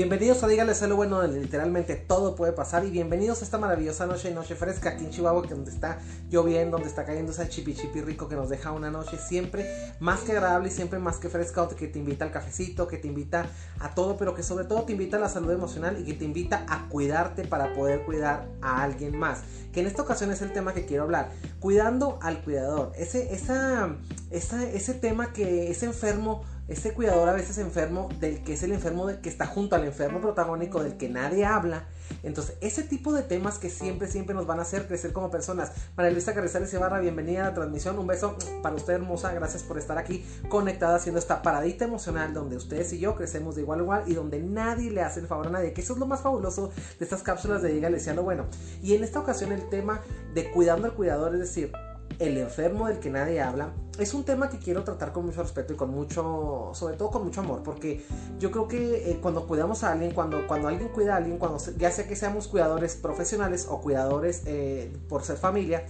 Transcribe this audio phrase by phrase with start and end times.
[0.00, 2.86] Bienvenidos a Dígale Solo Bueno, donde literalmente todo puede pasar.
[2.86, 5.98] Y bienvenidos a esta maravillosa noche, noche fresca aquí en Chihuahua, que donde está
[6.30, 10.20] lloviendo, donde está cayendo ese chipi chipi rico que nos deja una noche siempre más
[10.20, 13.44] que agradable y siempre más que fresca, que te invita al cafecito, que te invita
[13.78, 16.24] a todo, pero que sobre todo te invita a la salud emocional y que te
[16.24, 19.42] invita a cuidarte para poder cuidar a alguien más.
[19.70, 21.30] Que en esta ocasión es el tema que quiero hablar.
[21.60, 22.92] Cuidando al cuidador.
[22.96, 28.70] Ese, ese tema que es enfermo este cuidador a veces enfermo del que es el
[28.70, 31.88] enfermo que está junto al enfermo protagónico del que nadie habla.
[32.22, 35.72] Entonces, ese tipo de temas que siempre, siempre nos van a hacer crecer como personas.
[35.96, 37.98] María Luisa Carrizales Ibarra, bienvenida a la transmisión.
[37.98, 39.32] Un beso para usted, hermosa.
[39.32, 43.62] Gracias por estar aquí conectada haciendo esta paradita emocional donde ustedes y yo crecemos de
[43.62, 45.72] igual a igual y donde nadie le hace el favor a nadie.
[45.72, 48.46] Que eso es lo más fabuloso de estas cápsulas de Dígale lo Bueno.
[48.80, 50.02] Y en esta ocasión el tema
[50.34, 51.72] de cuidando al cuidador, es decir,
[52.20, 55.72] el enfermo del que nadie habla, es un tema que quiero tratar con mucho respeto
[55.72, 58.04] y con mucho, sobre todo con mucho amor, porque
[58.38, 61.58] yo creo que eh, cuando cuidamos a alguien, cuando, cuando alguien cuida a alguien, cuando
[61.78, 65.86] ya sea que seamos cuidadores profesionales o cuidadores eh, por ser familia,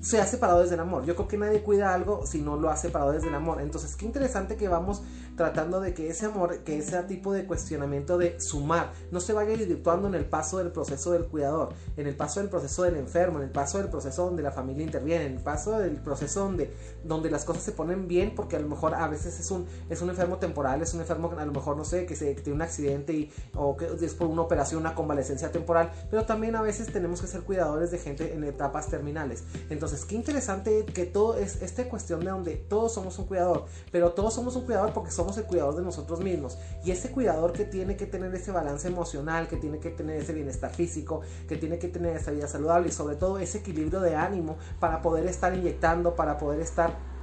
[0.00, 1.06] se ha separado desde el amor.
[1.06, 3.62] Yo creo que nadie cuida algo si no lo ha separado desde el amor.
[3.62, 5.02] Entonces, qué interesante que vamos
[5.36, 9.56] tratando de que ese amor, que ese tipo de cuestionamiento de sumar, no se vaya
[9.56, 13.38] desvirtuando en el paso del proceso del cuidador, en el paso del proceso del enfermo,
[13.38, 16.72] en el paso del proceso donde la familia interviene, en el paso del proceso donde,
[17.02, 20.00] donde las cosas se ponen bien, porque a lo mejor a veces es un, es
[20.02, 22.56] un enfermo temporal, es un enfermo que a lo mejor, no sé, que, se, tiene
[22.56, 26.62] un accidente y, o que es por una operación, una convalecencia temporal, pero también a
[26.62, 29.44] veces tenemos que ser cuidadores de gente en etapas terminales.
[29.70, 34.12] Entonces, qué interesante que todo es esta cuestión de donde todos somos un cuidador, pero
[34.12, 36.58] todos somos un cuidador porque somos somos el cuidador de nosotros mismos.
[36.84, 40.34] Y ese cuidador que tiene que tener ese balance emocional, que tiene que tener ese
[40.34, 44.16] bienestar físico, que tiene que tener esa vida saludable y sobre todo ese equilibrio de
[44.16, 47.13] ánimo para poder estar inyectando, para poder estar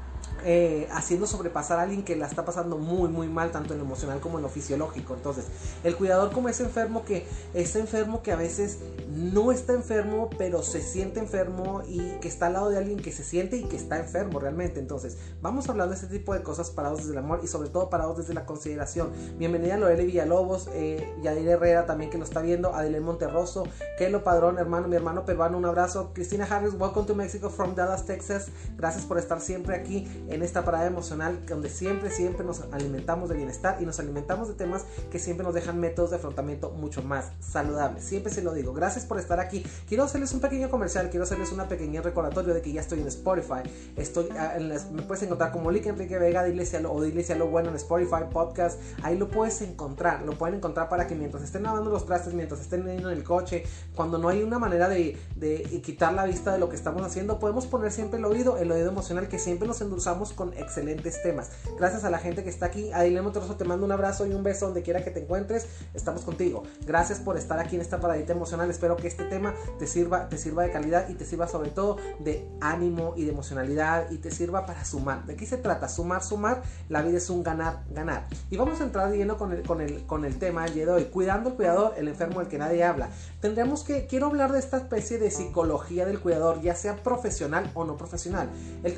[0.44, 3.86] eh, haciendo sobrepasar a alguien que la está pasando muy muy mal tanto en lo
[3.86, 5.14] emocional como en lo fisiológico.
[5.14, 5.46] Entonces
[5.84, 10.64] el cuidador como ese enfermo que es enfermo que a veces no está enfermo pero
[10.64, 13.76] se siente enfermo y que está al lado de alguien que se siente y que
[13.76, 14.80] está enfermo realmente.
[14.80, 17.70] Entonces vamos a hablar de este tipo de cosas parados desde el amor y sobre
[17.70, 19.12] todo parados desde la consideración.
[19.38, 23.64] Bienvenida a Lorele Villalobos eh, Yadir Herrera también que lo está viendo Adelén Monterroso
[23.98, 26.12] Kelo Padrón hermano mi hermano peruano un abrazo.
[26.14, 28.48] Cristina Harris welcome to Mexico from Dallas Texas.
[28.78, 33.36] Gracias por estar siempre aquí en esta parada emocional donde siempre, siempre nos alimentamos de
[33.36, 37.32] bienestar y nos alimentamos de temas que siempre nos dejan métodos de afrontamiento mucho más
[37.40, 38.04] saludables.
[38.04, 38.74] Siempre se lo digo.
[38.74, 39.66] Gracias por estar aquí.
[39.88, 43.08] Quiero hacerles un pequeño comercial, quiero hacerles una pequeña recordatorio de que ya estoy en
[43.08, 43.62] Spotify.
[43.96, 44.58] Estoy, ah,
[44.92, 48.24] me puedes encontrar como Lick Enrique Vega, dile lo, o dile lo bueno en Spotify,
[48.32, 48.80] podcast.
[49.04, 50.22] Ahí lo puedes encontrar.
[50.24, 53.64] Lo pueden encontrar para que mientras estén lavando los trastes, mientras estén en el coche,
[53.96, 57.40] cuando no hay una manera de, de quitar la vista de lo que estamos haciendo,
[57.40, 61.50] podemos poner siempre el oído, el oído emocional que siempre nos endulzamos con excelentes temas.
[61.78, 62.92] Gracias a la gente que está aquí.
[62.94, 65.68] Adilemo Trozo, te mando un abrazo y un beso donde quiera que te encuentres.
[65.94, 66.64] Estamos contigo.
[66.86, 68.70] Gracias por estar aquí en esta paradita emocional.
[68.70, 71.98] Espero que este tema te sirva, te sirva de calidad y te sirva sobre todo
[72.20, 75.26] de ánimo y de emocionalidad y te sirva para sumar.
[75.26, 75.90] ¿De qué se trata?
[75.90, 76.62] Sumar, sumar.
[76.90, 78.28] La vida es un ganar, ganar.
[78.50, 81.06] Y vamos a entrar lleno con el, con el, con el tema de hoy.
[81.06, 83.10] Cuidando al cuidador, el enfermo del que nadie habla.
[83.40, 87.86] Tendremos que, quiero hablar de esta especie de psicología del cuidador, ya sea profesional o
[87.86, 88.50] no profesional.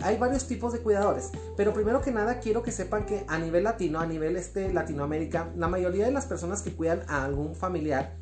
[0.01, 0.79] hay varios tipos de
[1.55, 5.51] pero primero que nada quiero que sepan que a nivel latino, a nivel este Latinoamérica,
[5.55, 8.15] la mayoría de las personas que cuidan a algún familiar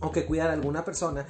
[0.00, 1.26] o que cuidan a alguna persona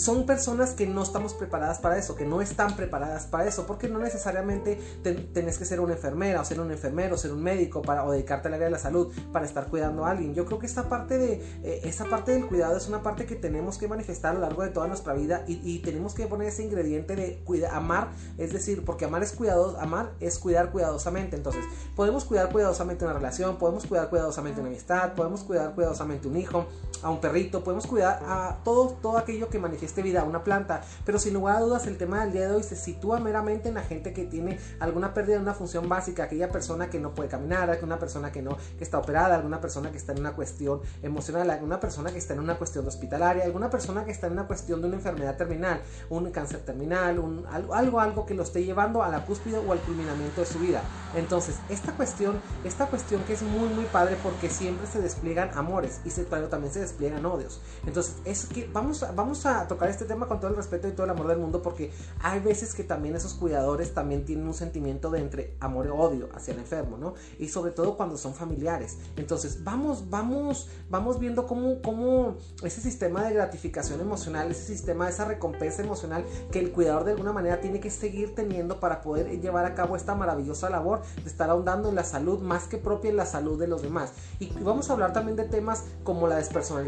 [0.00, 3.88] son personas que no estamos preparadas para eso, que no están preparadas para eso, porque
[3.88, 8.04] no necesariamente tenés que ser una enfermera o ser un enfermero, ser un médico para,
[8.04, 10.34] o dedicarte al área de la salud para estar cuidando a alguien.
[10.34, 13.36] Yo creo que esta parte, de, eh, esa parte del cuidado es una parte que
[13.36, 16.62] tenemos que manifestar a lo largo de toda nuestra vida y, tenemos que poner ese
[16.62, 21.36] ingrediente de amar, es decir, porque amar es cuidado, amar es cuidar cuidadosamente.
[21.36, 21.64] Entonces,
[21.96, 26.66] podemos cuidar cuidadosamente una relación, podemos cuidar cuidadosamente una amistad, podemos cuidar cuidadosamente un hijo,
[27.02, 31.34] a un perrito, podemos cuidar a todo, aquello que manifieste vida, una planta, pero sin
[31.34, 34.12] lugar a dudas el tema del día de hoy se sitúa meramente en la gente
[34.12, 37.98] que tiene alguna pérdida de una función básica, aquella persona que no puede caminar, alguna
[37.98, 41.80] persona que no, que está operada, alguna persona que está en una cuestión emocional, alguna
[41.80, 44.88] persona que está en una cuestión hospitalaria, alguna persona que está en una cuestión de
[44.88, 49.58] una enfermedad terminal, un cáncer terminal, algo, algo que lo esté llevando a la cúspide
[49.58, 50.82] o al culminamiento de su vida.
[51.14, 56.00] Entonces, esta cuestión, esta cuestión que es muy muy padre porque siempre se despliegan amores
[56.04, 57.60] y se, pero también se despliegan odios.
[57.86, 60.92] Entonces, es que vamos a, vamos a tocar este tema con todo el respeto y
[60.92, 64.54] todo el amor del mundo porque hay veces que también esos cuidadores también tienen un
[64.54, 67.14] sentimiento de entre amor y odio hacia el enfermo, ¿no?
[67.38, 68.98] Y sobre todo cuando son familiares.
[69.16, 75.24] Entonces, vamos, vamos, vamos viendo cómo, cómo ese sistema de gratificación emocional, ese sistema, esa
[75.24, 79.64] recompensa emocional que el cuidador de alguna manera tiene que seguir teniendo para poder llevar
[79.64, 83.16] a cabo esta maravillosa labor de estar ahondando en la salud más que propia en
[83.16, 84.12] la salud de los demás.
[84.38, 86.79] Y vamos a hablar también de temas como la despersonalización,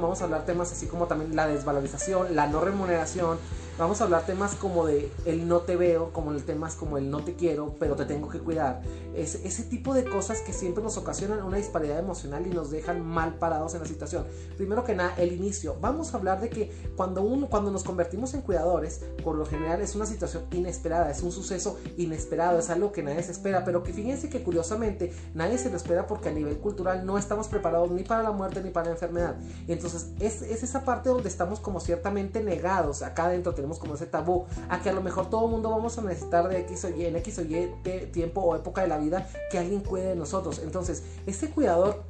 [0.00, 3.38] vamos a hablar temas así como también la desvalorización, la no remuneración,
[3.78, 7.10] vamos a hablar temas como de el no te veo, como el temas como el
[7.10, 8.82] no te quiero, pero te tengo que cuidar.
[9.14, 13.06] Es, ese tipo de cosas que siempre nos ocasionan una disparidad emocional y nos dejan
[13.06, 14.26] mal parados en la situación.
[14.56, 15.76] Primero que nada, el inicio.
[15.80, 19.80] Vamos a hablar de que cuando, uno, cuando nos convertimos en cuidadores, por lo general
[19.80, 23.84] es una situación inesperada, es un suceso inesperado, es algo que nadie se espera, pero
[23.84, 27.90] que fíjense que curiosamente nadie se lo espera porque a nivel cultural no estamos preparados
[27.92, 29.36] ni para la muerte ni para la enfermedad.
[29.68, 33.94] Y entonces es, es esa parte donde estamos como ciertamente negados, acá adentro tenemos como
[33.94, 36.84] ese tabú, a que a lo mejor todo el mundo vamos a necesitar de X
[36.84, 37.70] o Y, en X o Y
[38.12, 40.60] tiempo o época de la vida que alguien cuide de nosotros.
[40.62, 42.04] Entonces, este cuidador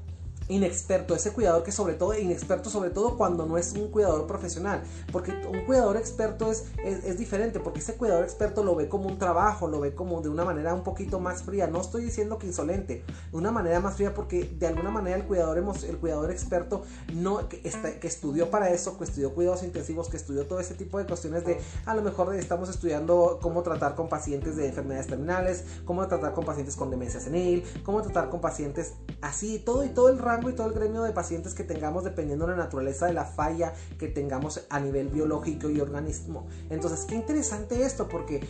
[0.48, 4.82] inexperto, ese cuidador que sobre todo, inexperto sobre todo cuando no es un cuidador profesional,
[5.12, 9.18] porque un cuidador experto es, es, diferente, porque ese cuidador experto lo ve como un
[9.18, 12.46] trabajo, lo ve como de una manera un poquito más fría, no estoy diciendo que
[12.46, 16.82] insolente, de una manera más fría porque de alguna manera el cuidador, el cuidador experto
[17.12, 20.98] no, que, que estudió para eso, que estudió cuidados intensivos, que estudió todo ese tipo
[20.98, 25.64] de cuestiones de, a lo mejor estamos estudiando cómo tratar con pacientes de enfermedades terminales,
[25.84, 30.08] cómo tratar con pacientes con demencia senil, cómo tratar con pacientes así, todo y todo
[30.08, 33.14] el rango y todo el gremio de pacientes que tengamos dependiendo de la naturaleza de
[33.14, 36.46] la falla que tengamos a nivel biológico y organismo.
[36.70, 38.46] Entonces, qué interesante esto porque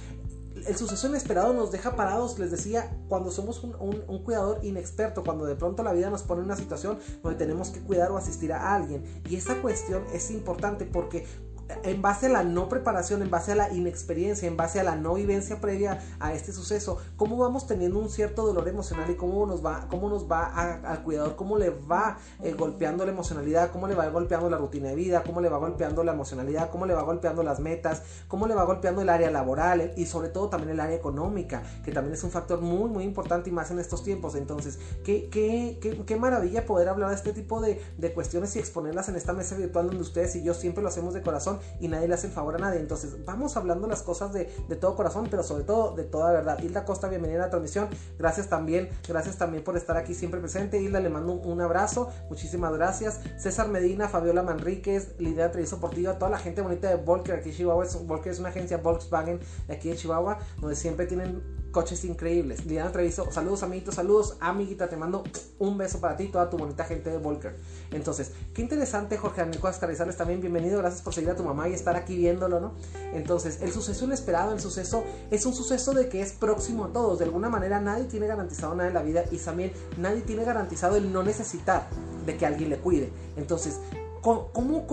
[0.67, 5.47] el suceso inesperado nos deja parados, les decía, cuando somos un, un, cuidador inexperto, cuando
[5.47, 8.53] de pronto la vida nos pone en una situación donde tenemos que cuidar o asistir
[8.53, 9.05] a alguien.
[9.29, 11.27] Y esa cuestión es importante porque
[11.83, 14.97] en base a la no preparación, en base a la inexperiencia, en base a la
[14.97, 19.47] no vivencia previa a este suceso, cómo vamos teniendo un cierto dolor emocional y cómo
[19.47, 23.87] nos va, cómo nos va al cuidador, cómo le va eh, golpeando la emocionalidad, cómo
[23.87, 26.95] le va golpeando la rutina de vida, cómo le va golpeando la emocionalidad, cómo le
[26.95, 30.71] va golpeando las metas, cómo le va golpeando el área laboral y sobre todo también
[30.73, 34.03] el área económica, que también es un factor muy, muy importante y más en estos
[34.03, 34.35] tiempos.
[34.35, 39.09] Entonces, qué, qué, qué, qué maravilla poder hablar de este tipo de cuestiones y exponerlas
[39.09, 42.09] en esta mesa virtual donde ustedes y yo siempre lo hacemos de corazón y nadie
[42.09, 42.81] le hace el favor a nadie.
[42.81, 46.59] Entonces, vamos hablando las cosas de, de, todo corazón, pero sobre todo de toda verdad.
[46.63, 47.89] Hilda Costa, bienvenida a la transmisión.
[48.19, 50.81] Gracias también, gracias también por estar aquí siempre presente.
[50.81, 52.11] Hilda, le mando un, abrazo.
[52.29, 53.21] Muchísimas gracias.
[53.37, 57.57] César Medina, Fabiola Manríquez, Lidia Treviso Portillo, toda la gente bonita de Volker aquí en
[57.57, 57.87] Chihuahua.
[58.05, 61.43] Volker es una agencia Volkswagen aquí de Chihuahua, donde siempre tienen
[61.79, 62.65] coches increíbles.
[62.65, 65.23] Liliana Treviso, saludos amiguitos, saludos amiguita, te mando
[65.61, 67.55] un beso para ti y toda tu bonita gente de Volker.
[67.93, 71.75] Entonces, qué interesante Jorge Daniel Carizales también, bienvenido, gracias por seguir a tu mamá y
[71.75, 72.73] estar aquí viéndolo, ¿no?
[73.13, 77.21] Entonces, el suceso inesperado, el suceso es un suceso de que es próximo a todos,
[77.21, 80.97] de alguna manera nadie tiene garantizado nada en la vida y también nadie tiene garantizado
[80.97, 81.89] el no necesitar
[82.27, 83.13] de que alguien le cuide.
[83.37, 83.79] Entonces,
[84.21, 84.87] ¿Cómo, cómo,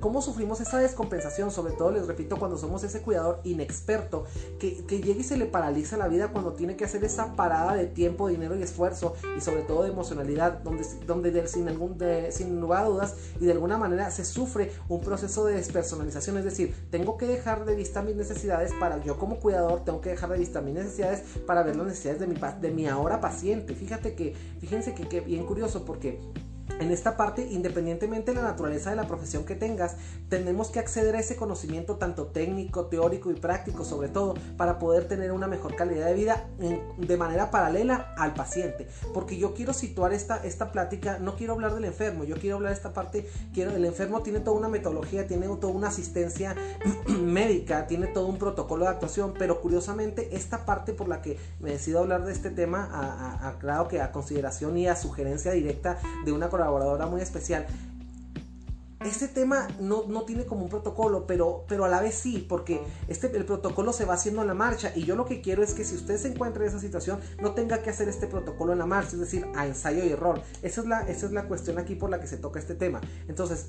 [0.00, 1.50] cómo, sufrimos esa descompensación?
[1.50, 4.24] Sobre todo, les repito, cuando somos ese cuidador inexperto
[4.58, 7.74] que, que, llega y se le paraliza la vida cuando tiene que hacer esa parada
[7.74, 11.98] de tiempo, dinero y esfuerzo y sobre todo de emocionalidad, donde, donde sin, algún,
[12.30, 16.38] sin lugar a dudas y de alguna manera se sufre un proceso de despersonalización.
[16.38, 20.10] Es decir, tengo que dejar de vista mis necesidades para yo como cuidador, tengo que
[20.10, 23.74] dejar de vista mis necesidades para ver las necesidades de mi, de mi ahora paciente.
[23.74, 26.20] Fíjate que, fíjense que, que bien curioso porque
[26.80, 29.96] en esta parte, independientemente de la naturaleza de la profesión que tengas,
[30.28, 35.06] tenemos que acceder a ese conocimiento tanto técnico, teórico y práctico, sobre todo, para poder
[35.06, 36.46] tener una mejor calidad de vida
[36.96, 38.88] de manera paralela al paciente.
[39.14, 42.72] Porque yo quiero situar esta, esta plática, no quiero hablar del enfermo, yo quiero hablar
[42.72, 46.56] de esta parte, quiero, el enfermo tiene toda una metodología, tiene toda una asistencia
[47.06, 51.70] médica, tiene todo un protocolo de actuación, pero curiosamente esta parte por la que me
[51.70, 56.32] decido hablar de este tema, a, claro que a consideración y a sugerencia directa de
[56.32, 57.66] una colaboradora muy especial.
[59.04, 62.80] Este tema no, no, tiene como un protocolo, pero, pero a la vez sí, porque
[63.08, 64.92] este, el protocolo se va haciendo en la marcha.
[64.94, 67.52] Y yo lo que quiero es que si usted se encuentra en esa situación, no
[67.52, 70.40] tenga que hacer este protocolo en la marcha, es decir, a ensayo y error.
[70.62, 73.00] Esa es la, esa es la cuestión aquí por la que se toca este tema.
[73.26, 73.66] Entonces,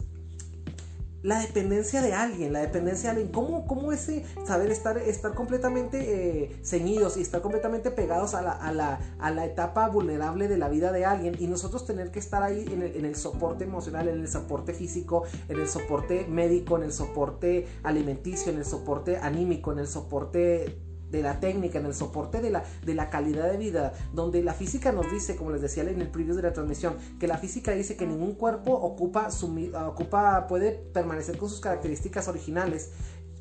[1.24, 6.44] la dependencia de alguien, la dependencia de alguien, cómo, cómo ese saber estar, estar completamente
[6.44, 10.58] eh, ceñidos y estar completamente pegados a la, a, la, a la, etapa vulnerable de
[10.58, 13.64] la vida de alguien y nosotros tener que estar ahí en el, en el, soporte
[13.64, 18.66] emocional, en el soporte físico, en el soporte médico, en el soporte alimenticio, en el
[18.66, 20.83] soporte anímico, en el soporte
[21.14, 24.54] de la técnica, en el soporte de la, de la calidad de vida, donde la
[24.54, 27.72] física nos dice, como les decía en el preview de la transmisión, que la física
[27.72, 29.30] dice que ningún cuerpo ocupa,
[29.88, 32.92] ocupa puede permanecer con sus características originales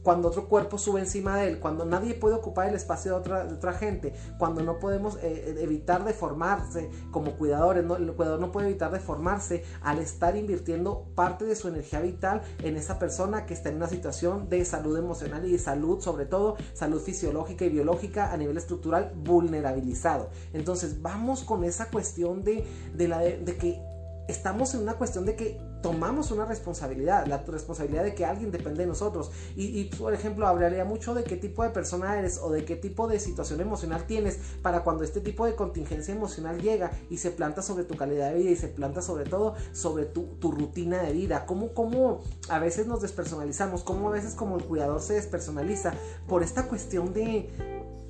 [0.02, 3.72] cuando otro cuerpo sube encima de él, cuando nadie puede ocupar el espacio de otra,
[3.72, 9.64] gente, cuando no podemos eh, evitar deformarse como cuidadores, el cuidador no puede evitar deformarse
[9.80, 13.88] al estar invirtiendo parte de su energía vital en esa persona que está en una
[13.88, 18.56] situación de salud emocional y de salud, sobre todo salud fisiológica y biológica a nivel
[18.56, 20.30] estructural vulnerabilizado.
[20.52, 23.80] Entonces vamos con esa cuestión de, de que
[24.28, 28.82] estamos en una cuestión de que tomamos una responsabilidad, la responsabilidad de que alguien depende
[28.82, 29.30] de nosotros.
[29.56, 33.08] Y, por ejemplo, hablaría mucho de qué tipo de persona eres o de qué tipo
[33.08, 37.62] de situación emocional tienes para cuando este tipo de contingencia emocional llega y se planta
[37.62, 41.46] sobre tu calidad de vida y se planta sobre todo sobre tu, rutina de vida.
[41.46, 45.94] Cómo, cómo a veces nos despersonalizamos, cómo a veces como el cuidador se despersonaliza
[46.28, 47.50] por esta cuestión de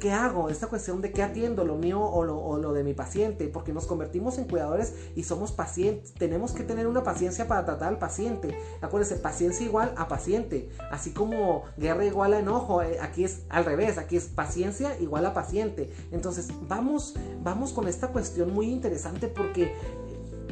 [0.02, 0.48] ¿qué hago?
[0.48, 4.36] Esta cuestión de qué atiendo, lo mío o lo, de mi paciente, porque nos convertimos
[4.36, 6.12] en cuidadores y somos pacientes.
[6.14, 8.58] Tenemos que tener una paciencia para tratar al paciente.
[8.80, 10.70] Acuérdense, paciencia igual a paciente.
[10.90, 15.24] Así como guerra igual a enojo, eh, aquí es al revés, aquí es paciencia igual
[15.24, 15.92] a paciente.
[16.10, 19.72] Entonces, vamos, vamos con esta cuestión muy interesante porque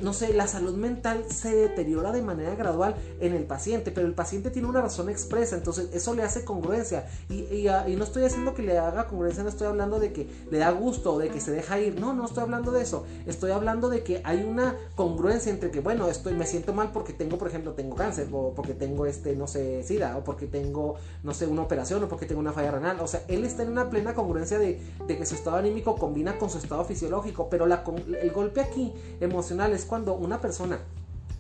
[0.02, 4.14] no sé, la salud mental se deteriora de manera gradual en el paciente, pero el
[4.14, 7.07] paciente tiene una razón expresa, entonces eso le hace congruencia.
[7.28, 10.59] Y, ah, no estoy haciendo que le haga congruencia, no estoy hablando de que le
[10.59, 13.50] da gusto o de que se deja ir, no, no estoy hablando de eso, estoy
[13.50, 17.38] hablando de que hay una congruencia entre que, bueno, estoy, me siento mal porque tengo,
[17.38, 21.35] por ejemplo, tengo cáncer, o porque tengo este, no sé, SIDA, o porque tengo, no
[21.35, 23.90] sé, una operación, o porque tengo una falla renal, o sea, él está en una
[23.90, 27.85] plena congruencia de, que su estado anímico combina con su estado fisiológico, pero la,
[28.23, 30.78] el golpe aquí emocional es cuando una persona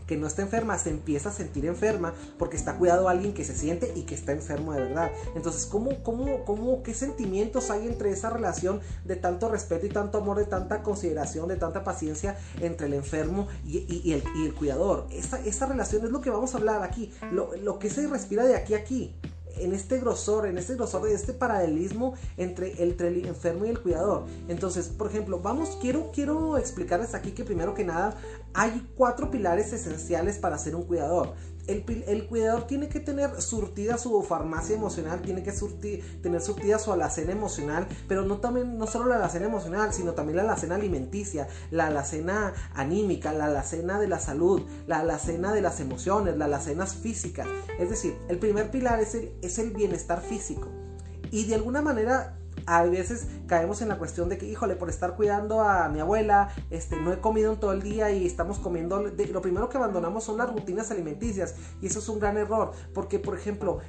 [0.08, 3.44] que no está enferma se empieza a sentir enferma porque está cuidado a alguien que
[3.44, 5.12] se siente y que está enfermo de verdad.
[5.36, 10.18] Entonces, ¿cómo, cómo, cómo, qué sentimientos hay entre esa relación de tanto respeto y tanto
[10.18, 15.06] amor, de tanta consideración, de tanta paciencia entre el enfermo y, el, cuidador?
[15.12, 18.44] Esa, esa, relación es lo que vamos a hablar aquí, lo, lo que se respira
[18.44, 19.14] de aquí a aquí
[19.58, 24.24] en este grosor, en este grosor de este paralelismo entre el, enfermo y el cuidador.
[24.48, 28.16] Entonces, por ejemplo, vamos, quiero, quiero explicarles aquí que primero que nada
[28.54, 31.34] hay cuatro pilares esenciales para ser un cuidador
[31.66, 35.52] el, cuidador tiene que tener surtida su farmacia emocional, tiene que
[36.22, 40.36] tener surtida su alacena emocional, pero no, también, no solo la alacena emocional, sino también
[40.36, 45.80] la alacena alimenticia, la alacena anímica, la alacena de la salud, la alacena de las
[45.80, 47.46] emociones, las alacenas físicas.
[47.78, 50.68] Es decir, el primer pilar es el, es el bienestar físico.
[51.30, 55.16] Y de alguna manera a veces caemos en la cuestión de que, híjole, por estar
[55.16, 59.00] cuidando a mi abuela, este, no he comido en todo el día y estamos comiendo,
[59.00, 63.18] lo primero que abandonamos son las rutinas alimenticias y eso es un gran error, porque
[63.18, 63.80] por ejemplo,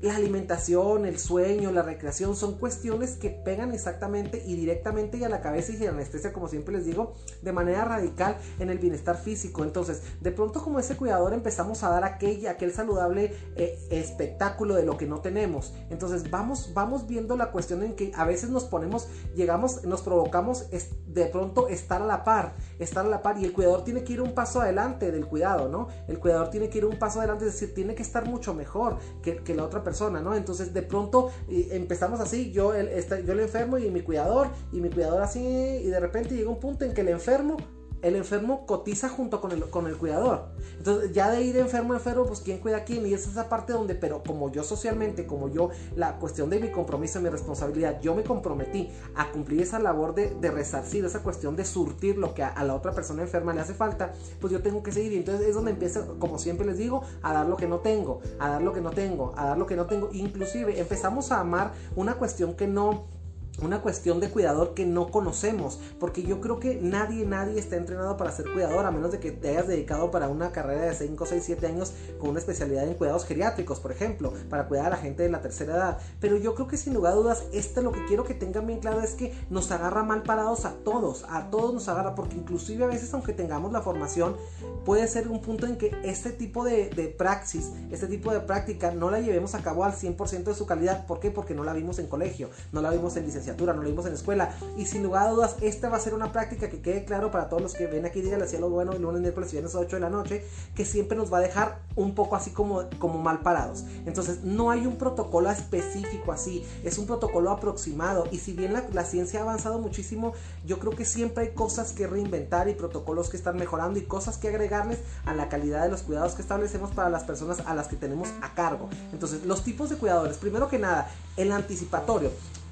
[0.00, 5.28] la alimentación, el sueño, la recreación son cuestiones que pegan exactamente y directamente y a
[5.28, 8.78] la cabeza y a la anestesia, como siempre les digo, de manera radical en el
[8.78, 9.64] bienestar físico.
[9.64, 14.84] Entonces, de pronto como ese cuidador empezamos a dar aquel, aquel saludable eh, espectáculo de
[14.84, 15.74] lo que no tenemos.
[15.90, 20.66] Entonces, vamos, vamos viendo la cuestión en que a veces nos ponemos, llegamos, nos provocamos
[21.06, 24.14] de pronto estar a la par, estar a la par y el cuidador tiene que
[24.14, 25.88] ir un paso adelante del cuidado, ¿no?
[26.06, 28.98] El cuidador tiene que ir un paso adelante, es decir, tiene que estar mucho mejor
[29.22, 30.34] que, que la otra persona ¿no?
[30.34, 32.88] Entonces de pronto empezamos así, yo, el,
[33.24, 36.60] yo el enfermo y mi cuidador, y mi cuidador así, y de repente llega un
[36.60, 37.56] punto en que el enfermo
[38.02, 40.46] el enfermo cotiza junto con el, con el cuidador.
[40.76, 43.06] Entonces, ya de ir enfermo a enfermo, pues quién cuida a quién.
[43.06, 46.70] Y es esa parte donde, pero como yo socialmente, como yo, la cuestión de mi
[46.70, 51.56] compromiso, mi responsabilidad, yo me comprometí a cumplir esa labor de, de resarcir, esa cuestión
[51.56, 54.82] de surtir lo que a, la otra persona enferma le hace falta, pues yo tengo
[54.82, 55.12] que seguir.
[55.12, 58.20] Y entonces es donde empieza, como siempre les digo, a dar lo que no tengo,
[58.38, 60.10] a dar lo que no tengo, a dar lo que no tengo.
[60.12, 63.17] Inclusive empezamos a amar una cuestión que no
[63.62, 68.16] una cuestión de cuidador que no conocemos, porque yo creo que nadie, nadie está entrenado
[68.16, 71.26] para ser cuidador, a menos de que te hayas dedicado para una carrera de 5,
[71.26, 74.96] 6, 7 años con una especialidad en cuidados geriátricos, por ejemplo, para cuidar a la
[74.96, 75.98] gente de la tercera edad.
[76.20, 78.80] Pero yo creo que sin lugar a dudas, este lo que quiero que tengan bien
[78.80, 82.84] claro es que nos agarra mal parados a todos, a todos nos agarra, porque inclusive
[82.84, 84.36] a veces aunque tengamos la formación,
[84.84, 88.92] puede ser un punto en que este tipo de, de praxis, este tipo de práctica,
[88.92, 91.06] no la llevemos a cabo al 100% de su calidad.
[91.06, 91.30] ¿Por qué?
[91.30, 94.12] Porque no la vimos en colegio, no la vimos en licenciatura no lo vimos en
[94.12, 94.54] la escuela.
[94.76, 97.48] Y sin lugar a dudas, esta va a ser una práctica que quede claro para
[97.48, 100.00] todos los que ven aquí, díganle lo bueno, el lunes, miércoles viernes a 8 de
[100.00, 103.84] la noche, que siempre nos va a dejar un poco así como, como mal parados.
[104.06, 108.26] Entonces, no hay un protocolo específico así, es un protocolo aproximado.
[108.30, 110.32] Y si bien la, la ciencia ha avanzado muchísimo,
[110.64, 114.38] yo creo que siempre hay cosas que reinventar y protocolos que están mejorando y cosas
[114.38, 117.88] que agregarles a la calidad de los cuidados que establecemos para las personas a las
[117.88, 118.88] que tenemos a cargo.
[119.12, 122.30] Entonces, los tipos de cuidadores, primero que nada, el anticipatorio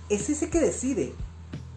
[0.09, 1.13] es ese que decide.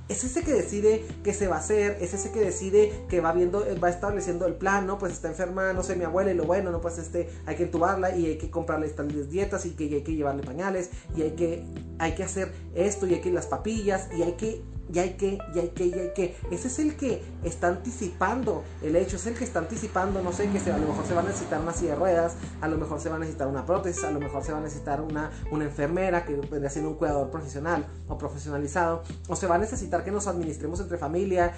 [0.08, 3.32] Es ese que decide qué se va a hacer, es ese que decide que va
[3.32, 4.98] viendo, va estableciendo el plan, ¿no?
[4.98, 6.82] Pues está enferma, no sé, mi abuela y lo bueno, ¿no?
[6.82, 10.16] Pues este, hay que entubarla y hay que comprarle estas dietas y que hay que
[10.16, 11.64] llevarle pañales y hay que,
[12.00, 15.38] hay que hacer esto y hay que las papillas y hay que y hay que,
[15.54, 16.36] y hay que, y hay que.
[16.52, 20.50] Ese es el que está anticipando el hecho, es el que está anticipando, no sé,
[20.50, 22.78] que se, a lo mejor se va a necesitar una silla de ruedas, a lo
[22.78, 25.32] mejor se va a necesitar una prótesis, a lo mejor se va a necesitar una,
[25.52, 30.04] una enfermera que vendría siendo un cuidador profesional o profesionalizado, o se va a necesitar
[30.04, 31.54] que nos administremos entre familia.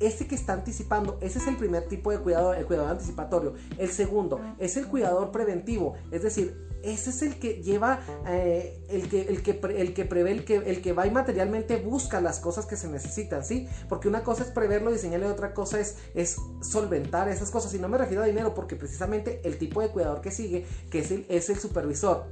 [0.00, 3.54] Ese que está anticipando, ese es el primer tipo de cuidado, el cuidador anticipatorio.
[3.78, 9.08] El segundo es el cuidador preventivo, es decir, ese es el que lleva, eh, el,
[9.08, 12.40] que, el, que el que prevé, el que, el que va y materialmente busca las
[12.40, 13.68] cosas que se necesitan, ¿sí?
[13.88, 17.74] Porque una cosa es preverlo, diseñarlo y otra cosa es, es solventar esas cosas.
[17.74, 21.00] Y no me refiero a dinero, porque precisamente el tipo de cuidador que sigue, que
[21.00, 22.26] es el, es el supervisor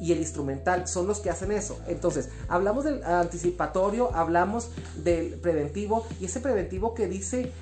[0.00, 1.78] y el instrumental son los que hacen eso.
[1.86, 4.70] Entonces, hablamos del anticipatorio, hablamos
[5.04, 7.52] del preventivo y ese preventivo que dice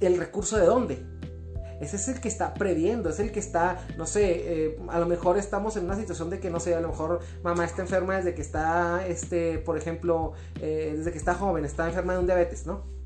[0.00, 1.12] el recurso de dónde.
[1.82, 5.06] Ese es el que está previendo, es el que está, no sé, eh, a lo
[5.06, 8.16] mejor estamos en una situación de que, no sé, a lo mejor mamá está enferma
[8.16, 12.26] desde que está, este, por ejemplo, eh, desde que está joven, está enferma de un
[12.26, 13.02] diabetes, ¿no?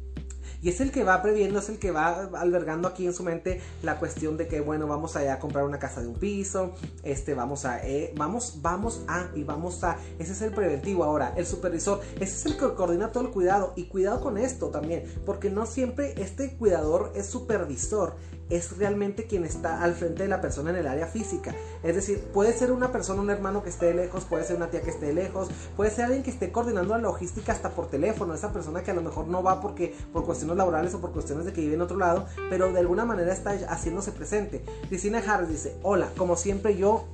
[0.63, 3.61] Y es el que va previendo, es el que va albergando aquí en su mente
[3.83, 7.65] la cuestión de que, bueno, vamos a comprar una casa de un piso, este, vamos
[7.65, 12.01] a, eh, vamos, vamos a, y vamos a, ese es el preventivo ahora, el supervisor,
[12.17, 15.67] ese es el que coordina todo el cuidado, y cuidado con esto también, porque no
[15.67, 18.17] siempre este cuidador es supervisor,
[18.51, 21.55] es realmente quien está al frente de la persona en el área física.
[21.83, 24.83] Es decir, puede ser una persona, un hermano que esté lejos, puede ser una tía
[24.83, 28.53] que esté lejos, puede ser alguien que esté coordinando la logística hasta por teléfono, esa
[28.53, 31.53] persona que a lo mejor no va porque por cuestiones laborales o por cuestiones de
[31.53, 34.65] que vive en otro lado, pero de alguna manera está haciéndose presente.
[34.89, 37.05] Cristina Harris dice, hola, como siempre yo,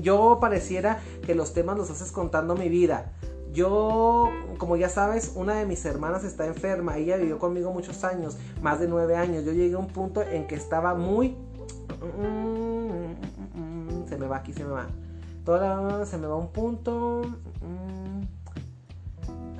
[0.00, 3.12] yo pareciera que los temas los haces contando mi vida.
[3.52, 6.96] Yo, como ya sabes, una de mis hermanas está enferma.
[6.96, 9.44] Ella vivió conmigo muchos años, más de nueve años.
[9.44, 11.36] Yo llegué a un punto en que estaba muy...
[14.08, 14.86] Se me va aquí, se me va.
[15.44, 17.22] Toda Se me va un punto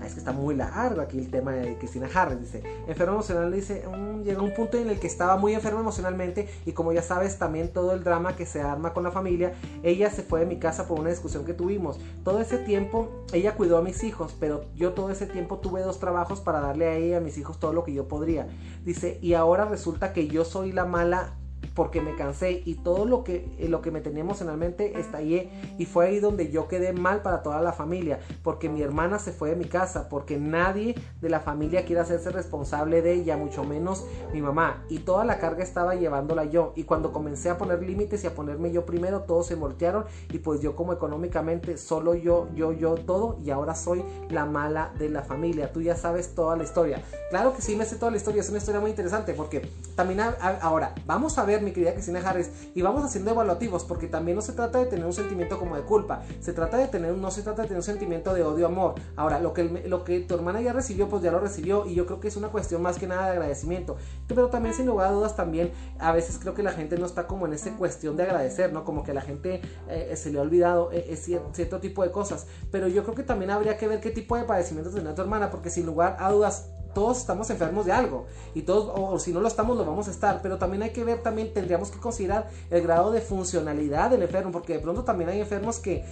[0.06, 2.40] es que está muy largo aquí el tema de Cristina Harris.
[2.40, 6.48] Dice, enfermo emocional, dice, mm, llega un punto en el que estaba muy enfermo emocionalmente
[6.64, 10.10] y como ya sabes también todo el drama que se arma con la familia, ella
[10.10, 11.98] se fue de mi casa por una discusión que tuvimos.
[12.24, 15.98] Todo ese tiempo ella cuidó a mis hijos, pero yo todo ese tiempo tuve dos
[15.98, 18.46] trabajos para darle a ella y a mis hijos todo lo que yo podría.
[18.84, 21.34] Dice, y ahora resulta que yo soy la mala
[21.74, 25.50] porque me cansé y todo lo que, eh, lo que me tenía emocionalmente estallé.
[25.78, 29.32] Y fue ahí donde yo quedé mal para toda la familia, porque mi hermana se
[29.32, 33.64] fue de mi casa, porque nadie de la familia quiere hacerse responsable de ella, mucho
[33.64, 37.82] menos mi mamá, y toda la carga estaba llevándola yo, y cuando comencé a poner
[37.82, 42.14] límites y a ponerme yo primero, todos se voltearon y pues yo como económicamente solo
[42.14, 46.34] yo, yo, yo todo y ahora soy la mala de la familia, tú ya sabes
[46.34, 47.02] toda la historia.
[47.30, 50.20] Claro que sí me sé toda la historia, es una historia muy interesante porque también
[50.20, 54.42] ahora vamos a ver mi querida Cristina Harris, y vamos haciendo evaluativos, porque también no
[54.42, 57.42] se trata de tener un sentimiento como de culpa, se trata de tener, no se
[57.42, 58.94] trata de tener un sentimiento de odio, amor.
[59.16, 62.06] Ahora, lo que, lo que tu hermana ya recibió, pues ya lo recibió, y yo
[62.06, 63.96] creo que es una cuestión más que nada de agradecimiento.
[64.26, 67.26] Pero también, sin lugar a dudas, también a veces creo que la gente no está
[67.26, 68.84] como en esa cuestión de agradecer, ¿no?
[68.84, 71.16] Como que la gente eh, se le ha olvidado eh,
[71.52, 72.46] cierto tipo de cosas.
[72.70, 75.50] Pero yo creo que también habría que ver qué tipo de padecimientos tenía tu hermana,
[75.50, 79.42] porque sin lugar a dudas, todos estamos enfermos de algo y todos o, si no
[79.42, 82.48] lo estamos lo vamos a estar pero también hay que ver también tendríamos que considerar
[82.70, 86.02] el grado de funcionalidad del enfermo porque de pronto también hay enfermos que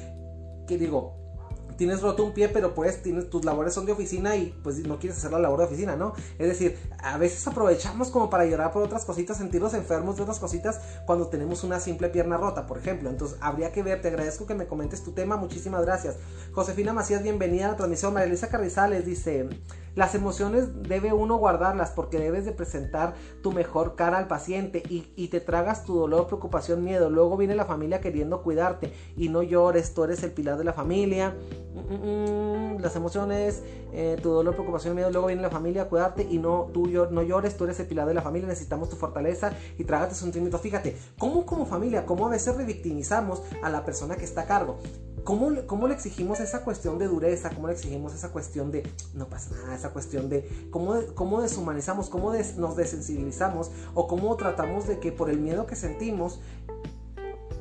[0.66, 1.24] que digo
[1.76, 4.98] tienes roto un pie, pero pues tienes, tus labores son de oficina y pues no
[4.98, 6.12] quieres hacer la labor de oficina, ¿no?
[6.38, 10.38] Es decir, a veces aprovechamos como para llorar por otras cositas, sentirnos enfermos de otras
[10.38, 13.10] cositas cuando tenemos una simple pierna rota, por ejemplo.
[13.10, 16.16] Entonces, habría que ver, te agradezco que me comentes tu tema, muchísimas gracias.
[16.52, 18.14] Josefina Macías, bienvenida a la transmisión.
[18.14, 19.48] María Elisa Carrizales dice,
[19.94, 25.12] las emociones debe uno guardarlas porque debes de presentar tu mejor cara al paciente y,
[25.16, 27.10] y te tragas tu dolor, preocupación, miedo.
[27.10, 30.72] Luego viene la familia queriendo cuidarte y no llores, tú eres el pilar de la
[30.72, 31.34] familia
[31.74, 33.64] Mm, las emociones,
[33.96, 37.56] eh, tu dolor, preocupación, miedo, luego viene la familia cuidarte y no tú no llores,
[37.56, 40.60] tú eres el pilar de la familia, necesitamos tu fortaleza y trágate sentimientos.
[40.60, 44.78] Fíjate, ¿cómo como familia, cómo a veces revictimizamos a la persona que está a cargo?
[45.22, 47.50] ¿Cómo, ¿Cómo, le exigimos esa cuestión de dureza?
[47.50, 48.82] ¿Cómo le exigimos esa cuestión de
[49.14, 49.74] no pasa nada?
[49.74, 55.30] Esa cuestión de cómo, cómo deshumanizamos, cómo nos desensibilizamos o cómo tratamos de que por
[55.30, 56.40] el miedo que sentimos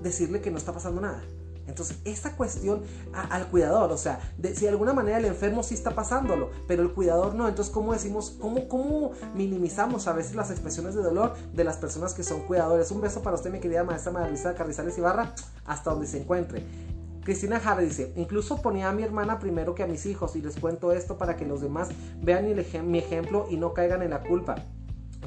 [0.01, 1.23] decirle que no está pasando nada.
[1.67, 5.95] Entonces, esta cuestión al cuidador, o sea, si de alguna manera el enfermo sí está
[5.95, 10.95] pasándolo, pero el cuidador no, entonces, ¿cómo decimos, cómo, cómo minimizamos a veces las expresiones
[10.95, 12.91] de dolor de las personas que son cuidadores?
[12.91, 15.33] Un beso para usted, mi querida maestra María Carrizales Ibarra,
[15.65, 16.63] hasta donde se encuentre.
[17.23, 20.57] Cristina Jara dice, incluso ponía a mi hermana primero que a mis hijos y les
[20.57, 21.87] cuento esto para que los demás
[22.21, 22.45] vean
[22.89, 24.55] mi ejemplo y no caigan en la culpa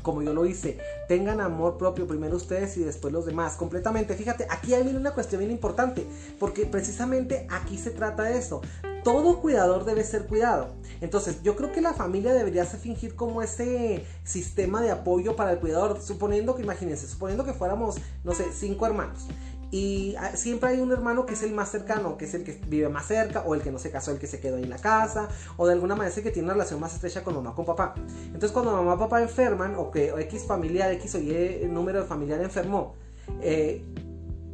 [0.07, 0.79] como yo lo hice.
[1.09, 3.57] Tengan amor propio primero ustedes y después los demás.
[3.57, 4.15] Completamente.
[4.15, 6.07] Fíjate, aquí hay una cuestión bien importante,
[6.39, 8.61] porque precisamente aquí se trata de eso.
[9.03, 10.77] Todo cuidador debe ser cuidado.
[11.01, 15.59] Entonces, yo creo que la familia debería fingir como ese sistema de apoyo para el
[15.59, 16.01] cuidador.
[16.01, 19.27] Suponiendo que, imagínense, suponiendo que fuéramos, no sé, cinco hermanos.
[19.71, 22.61] Y ah, siempre hay un hermano que es el más cercano, que es el que
[22.69, 24.71] vive más cerca, o el que no se casó, el que se quedó ahí en
[24.71, 27.35] la casa, o de alguna manera es el que tiene una relación más estrecha con
[27.35, 27.95] mamá, con papá.
[28.27, 32.07] Entonces cuando mamá y papá enferman, o que X familiar, X o Y número de
[32.07, 32.95] familiar enfermó,
[33.41, 33.85] eh,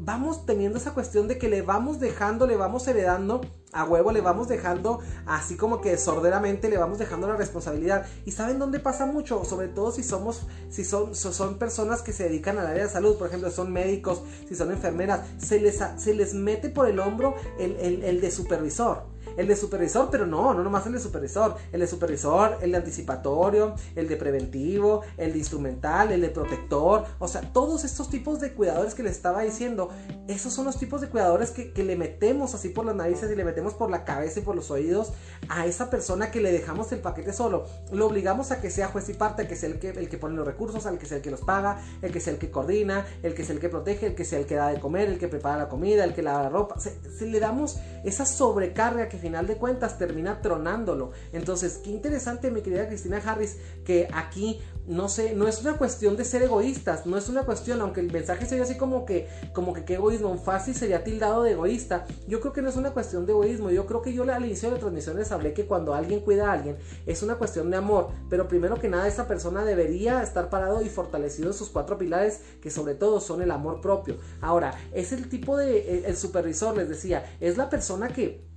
[0.05, 3.41] vamos teniendo esa cuestión de que le vamos dejando, le vamos heredando
[3.73, 8.07] a huevo le vamos dejando así como que sorderamente le vamos dejando la responsabilidad.
[8.27, 9.45] ¿Y saben dónde pasa mucho?
[9.45, 13.17] Sobre todo si somos, si son, son personas que se dedican al área de salud,
[13.17, 17.35] por ejemplo, son médicos, si son enfermeras, se les, se les mete por el hombro
[17.59, 21.81] el, el de supervisor el de supervisor, pero no, no nomás el de supervisor, el
[21.81, 27.29] de supervisor, el de anticipatorio, el de preventivo, el de instrumental, el de protector, o
[27.29, 29.91] sea, todos estos tipos de cuidadores que les estaba diciendo,
[30.29, 33.45] esos son los tipos de cuidadores que, le metemos así por las narices y le
[33.45, 35.13] metemos por la cabeza y por los oídos
[35.49, 39.09] a esa persona que le dejamos el paquete solo, lo obligamos a que sea juez
[39.09, 41.23] y parte, que sea el que, el que pone los recursos, al que sea el
[41.25, 44.07] que los paga, el que sea el que coordina, el que sea el que protege,
[44.07, 46.23] el que sea el que da de comer, el que prepara la comida, el que
[46.23, 51.13] lava la ropa, se, se le damos esa sobrecarga que final de cuentas termina tronándolo.
[51.33, 56.17] Entonces, qué interesante, mi querida Cristina Harris, que aquí no sé, no es una cuestión
[56.17, 59.73] de ser egoístas, no es una cuestión, aunque el mensaje sería así como que, como
[59.73, 62.05] que qué egoísmo, fácil sería tildado de egoísta.
[62.27, 64.69] Yo creo que no es una cuestión de egoísmo, yo creo que yo al inicio
[64.69, 68.09] de las transmisiones hablé que cuando alguien cuida a alguien es una cuestión de amor,
[68.29, 72.41] pero primero que nada esa persona debería estar parado y fortalecido en sus cuatro pilares,
[72.61, 74.17] que sobre todo son el amor propio.
[74.41, 78.52] Ahora, es el tipo de, el supervisor, les decía, es la persona que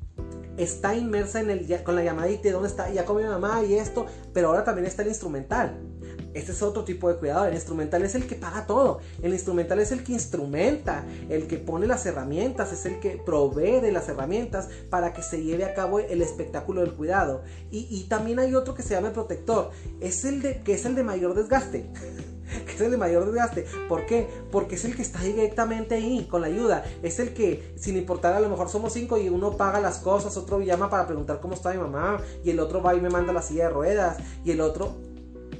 [0.57, 3.75] está inmersa en el, con la llamadita de dónde está, ya come mi mamá y
[3.75, 5.77] esto, pero ahora también está el instrumental.
[6.33, 7.45] Este es otro tipo de cuidado.
[7.45, 8.99] El instrumental es el que paga todo.
[9.23, 13.79] El instrumental es el que instrumenta, el que pone las herramientas, es el que provee
[13.79, 17.43] de las herramientas para que se lleve a cabo el espectáculo del cuidado.
[17.71, 19.71] Y, y también hay otro que se llama el protector.
[20.01, 21.89] Es el de, que es el de mayor desgaste.
[22.65, 23.65] que es el de mayor desgaste.
[23.87, 24.27] ¿Por qué?
[24.51, 26.83] Porque es el que está directamente ahí con la ayuda.
[27.03, 30.37] Es el que, sin importar, a lo mejor somos cinco y uno paga las cosas,
[30.37, 33.33] otro llama para preguntar cómo está mi mamá, y el otro va y me manda
[33.33, 35.14] la silla de ruedas, y el otro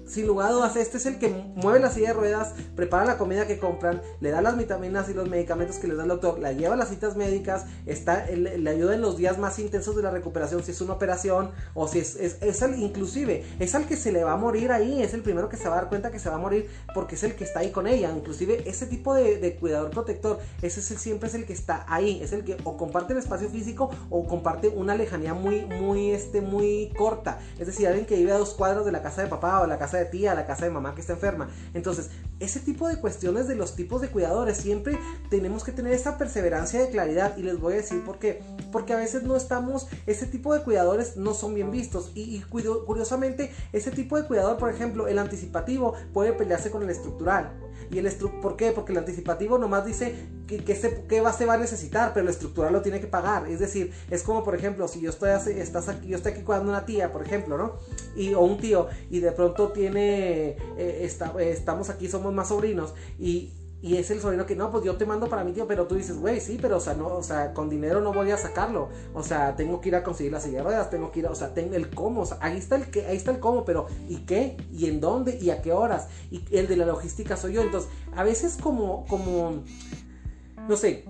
[0.07, 3.17] sin lugar a dudas, este es el que mueve la silla de ruedas, prepara la
[3.17, 6.39] comida que compran, le da las vitaminas y los medicamentos que le da el doctor,
[6.39, 10.03] la lleva a las citas médicas, está, le ayuda en los días más intensos de
[10.03, 13.95] la recuperación, si es una operación o si es, es, el, inclusive, es al que
[13.95, 16.11] se le va a morir ahí, es el primero que se va a dar cuenta
[16.11, 18.85] que se va a morir porque es el que está ahí con ella, inclusive ese
[18.85, 22.43] tipo de, cuidador protector, ese es el, siempre es el que está ahí, es el
[22.43, 27.39] que o comparte el espacio físico o comparte una lejanía muy, muy, este, muy corta,
[27.57, 29.67] es decir, alguien que vive a dos cuadros de la casa de papá o de
[29.67, 31.49] la casa de tía, a la casa de mamá que está enferma.
[31.73, 36.17] Entonces, ese tipo de cuestiones de los tipos de cuidadores, siempre tenemos que tener esa
[36.17, 37.37] perseverancia de claridad.
[37.37, 38.43] Y les voy a decir por qué.
[38.71, 42.11] Porque a veces no estamos, ese tipo de cuidadores no son bien vistos.
[42.15, 47.51] Y, curiosamente, ese tipo de cuidador, por ejemplo, el anticipativo puede pelearse con el estructural.
[47.91, 48.05] Y el
[48.41, 48.71] ¿Por qué?
[48.71, 50.15] Porque el anticipativo nomás dice
[50.47, 53.07] que, que, se, que va, se va a necesitar, pero el estructural lo tiene que
[53.07, 53.47] pagar.
[53.47, 56.69] Es decir, es como, por ejemplo, si yo estoy, estás aquí, yo estoy aquí cuidando
[56.69, 57.73] una tía, por ejemplo, ¿no?
[58.15, 62.93] Y, o un tío, y de pronto tiene, eh, está, estamos aquí, somos más sobrinos,
[63.19, 63.51] y
[63.85, 65.93] y es el sobrino que no, pues yo te mando para mi tío, pero tú
[65.93, 68.89] dices, güey, sí, pero o sea, no, o sea, con dinero no voy a sacarlo.
[69.13, 71.35] O sea, tengo que ir a conseguir las silla de ruedas, tengo que ir, o
[71.35, 73.85] sea, tengo el cómo, o sea, ahí está el que, ahí está el cómo, pero
[74.09, 74.57] ¿y qué?
[74.71, 75.37] ¿Y en dónde?
[75.39, 76.07] ¿Y a qué horas?
[76.31, 77.61] Y el de la logística soy yo.
[77.61, 79.63] Entonces, a veces como, como,
[80.67, 81.05] no sé,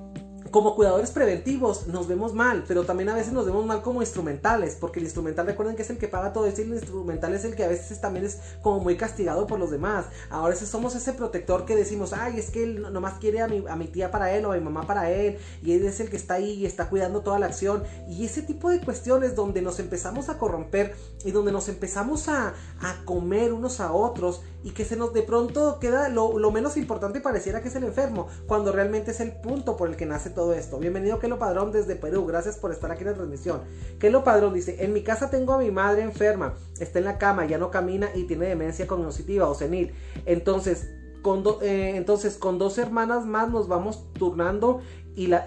[0.55, 4.77] como cuidadores preventivos nos vemos mal, pero también a veces nos vemos mal como instrumentales,
[4.79, 7.57] porque el instrumental recuerden que es el que paga todo, y el instrumental es el
[7.57, 10.05] que a veces también es como muy castigado por los demás.
[10.29, 13.75] Ahora somos ese protector que decimos, ay, es que él nomás quiere a mi, a
[13.75, 16.15] mi tía para él o a mi mamá para él, y él es el que
[16.15, 17.83] está ahí y está cuidando toda la acción.
[18.07, 22.53] Y ese tipo de cuestiones donde nos empezamos a corromper y donde nos empezamos a,
[22.79, 26.75] a comer unos a otros y que se nos de pronto queda lo, lo menos
[26.75, 30.31] importante pareciera que es el enfermo, cuando realmente es el punto por el que nace
[30.31, 30.79] todo esto.
[30.79, 33.61] Bienvenido Kelo Padrón desde Perú, gracias por estar aquí en la transmisión.
[33.99, 37.45] Kelo Padrón dice, en mi casa tengo a mi madre enferma, está en la cama,
[37.45, 39.93] ya no camina y tiene demencia cognitiva o senil.
[40.25, 40.89] Entonces,
[41.21, 44.81] con, eh, entonces, con dos hermanas más nos vamos turnando
[45.15, 45.45] y, la,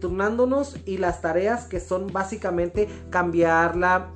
[0.00, 4.10] turnándonos y las tareas que son básicamente cambiarla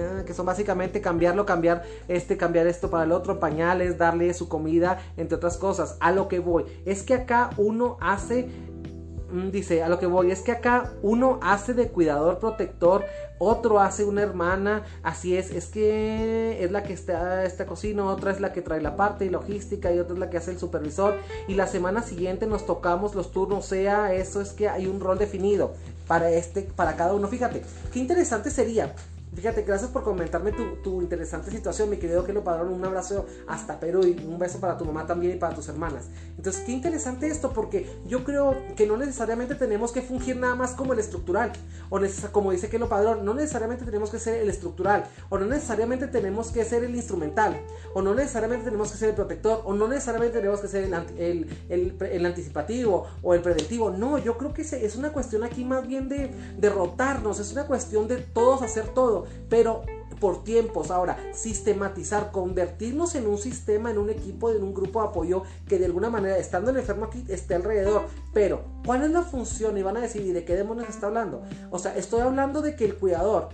[0.00, 4.48] ah, que son básicamente cambiarlo, cambiar este, cambiar esto para el otro, pañales, darle su
[4.48, 5.96] comida, entre otras cosas.
[6.00, 8.48] A lo que voy, es que acá uno hace
[9.30, 13.04] mm, dice, a lo que voy, es que acá uno hace de cuidador protector,
[13.38, 18.30] otro hace una hermana, así es, es que es la que está esta cocina, otra
[18.30, 20.58] es la que trae la parte y logística y otra es la que hace el
[20.58, 21.16] supervisor
[21.48, 25.00] y la semana siguiente nos tocamos los turnos, o sea, eso es que hay un
[25.00, 25.74] rol definido
[26.06, 27.28] para este para cada uno.
[27.28, 28.94] Fíjate, qué interesante sería
[29.34, 32.72] Fíjate, gracias por comentarme tu, interesante situación, mi querido lo Padrón.
[32.72, 36.04] Un abrazo hasta Perú y un beso para tu mamá también y para tus hermanas.
[36.36, 40.72] Entonces, qué interesante esto, porque yo creo que no necesariamente tenemos que fungir nada más
[40.72, 41.52] como el estructural,
[41.90, 46.06] o como dice lo Padrón, no necesariamente tenemos que ser el estructural, o no necesariamente
[46.06, 47.60] tenemos que ser el instrumental,
[47.92, 50.84] o no necesariamente tenemos que ser el protector, o no necesariamente tenemos que ser
[51.18, 53.90] el, el, anticipativo o el preventivo.
[53.90, 58.06] No, yo creo que es una cuestión aquí más bien de derrotarnos, es una cuestión
[58.06, 59.82] de todos hacer todo pero
[60.24, 60.90] por tiempos.
[60.90, 65.78] Ahora, sistematizar, convertirnos en un sistema, en un equipo, en un grupo de apoyo que
[65.78, 68.06] de alguna manera, estando el enfermo aquí, esté alrededor.
[68.32, 69.76] Pero, ¿cuál es la función?
[69.76, 71.42] Y van a decir, ¿y de qué demonios está hablando?
[71.70, 73.48] O sea, estoy hablando de que el cuidador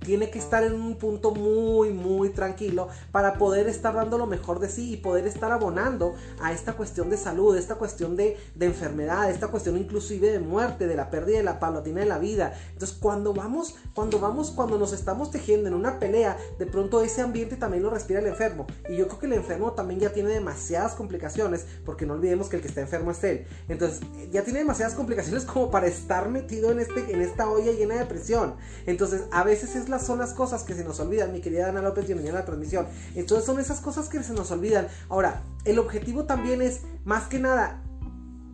[0.00, 4.60] tiene que estar en un punto muy, muy tranquilo para poder estar dando lo mejor
[4.60, 8.66] de sí y poder estar abonando a esta cuestión de salud, esta cuestión de, de
[8.66, 12.54] enfermedad, esta cuestión inclusive de muerte, de la pérdida de la palatina de la vida.
[12.72, 17.20] Entonces, cuando vamos, cuando vamos, cuando nos estamos tejiendo en una pelea, de pronto ese
[17.20, 18.66] ambiente también lo respira el enfermo.
[18.88, 22.56] Y yo creo que el enfermo también ya tiene demasiadas complicaciones, porque no olvidemos que
[22.56, 23.46] el que está enfermo es él.
[23.68, 27.96] Entonces, ya tiene demasiadas complicaciones como para estar metido en, este, en esta olla llena
[27.96, 28.56] de presión.
[28.86, 32.04] Entonces, a veces es son las cosas que se nos olvidan, mi querida Ana López,
[32.04, 32.86] bienvenida a la transmisión.
[33.14, 34.88] Entonces son esas cosas que se nos olvidan.
[35.08, 37.82] Ahora, el objetivo también es, más que nada,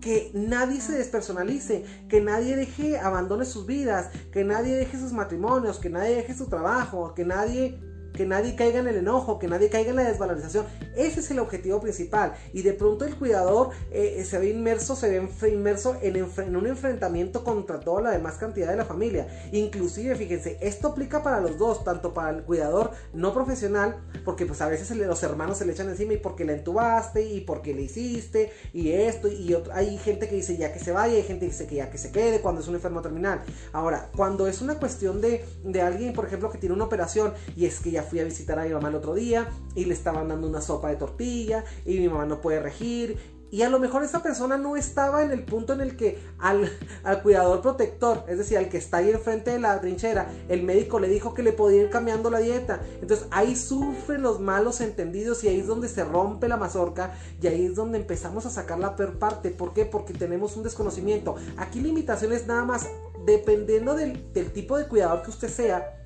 [0.00, 5.78] que nadie se despersonalice, que nadie deje, abandone sus vidas, que nadie deje sus matrimonios,
[5.78, 7.80] que nadie deje su trabajo, que nadie
[8.14, 10.66] que nadie caiga en el enojo, que nadie caiga en la desvalorización.
[10.96, 12.34] Ese es el objetivo principal.
[12.52, 17.44] Y de pronto el cuidador eh, se ve inmerso, se ve inmerso en, un enfrentamiento
[17.44, 19.26] contra toda la demás cantidad de la familia.
[19.52, 24.60] Inclusive, fíjense, esto aplica para los dos, tanto para el cuidador no profesional, porque pues
[24.60, 27.82] a veces los hermanos se le echan encima y porque le entubaste y porque le
[27.82, 31.52] hiciste y esto y hay gente que dice ya que se vaya, hay gente que
[31.52, 33.42] dice que ya que se quede cuando es un enfermo terminal.
[33.72, 37.66] Ahora, cuando es una cuestión de, de alguien, por ejemplo, que tiene una operación y
[37.66, 40.28] es que ya fui a visitar a mi mamá el otro día y le estaban
[40.28, 43.18] dando una sopa de tortilla y mi mamá no puede regir
[43.54, 46.68] y a lo mejor esa persona no estaba en el punto en el que al,
[47.04, 50.98] al, cuidador protector, es decir, al que está ahí enfrente de la trinchera, el médico
[50.98, 52.80] le dijo que le podía ir cambiando la dieta.
[53.00, 57.46] Entonces ahí sufren los malos entendidos y ahí es donde se rompe la mazorca y
[57.46, 59.50] ahí es donde empezamos a sacar la peor parte.
[59.50, 59.84] ¿Por qué?
[59.84, 61.36] Porque tenemos un desconocimiento.
[61.56, 62.88] Aquí limitaciones nada más,
[63.24, 66.03] dependiendo del, del tipo de cuidador que usted sea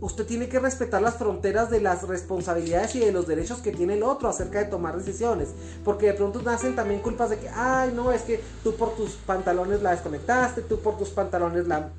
[0.00, 3.94] usted tiene que respetar las fronteras de las responsabilidades y de los derechos que tiene
[3.94, 5.48] el otro acerca de tomar decisiones.
[5.84, 9.12] Porque de pronto nacen también culpas de que, ay, no, es que tú por tus
[9.12, 11.90] pantalones la desconectaste, tú por tus pantalones la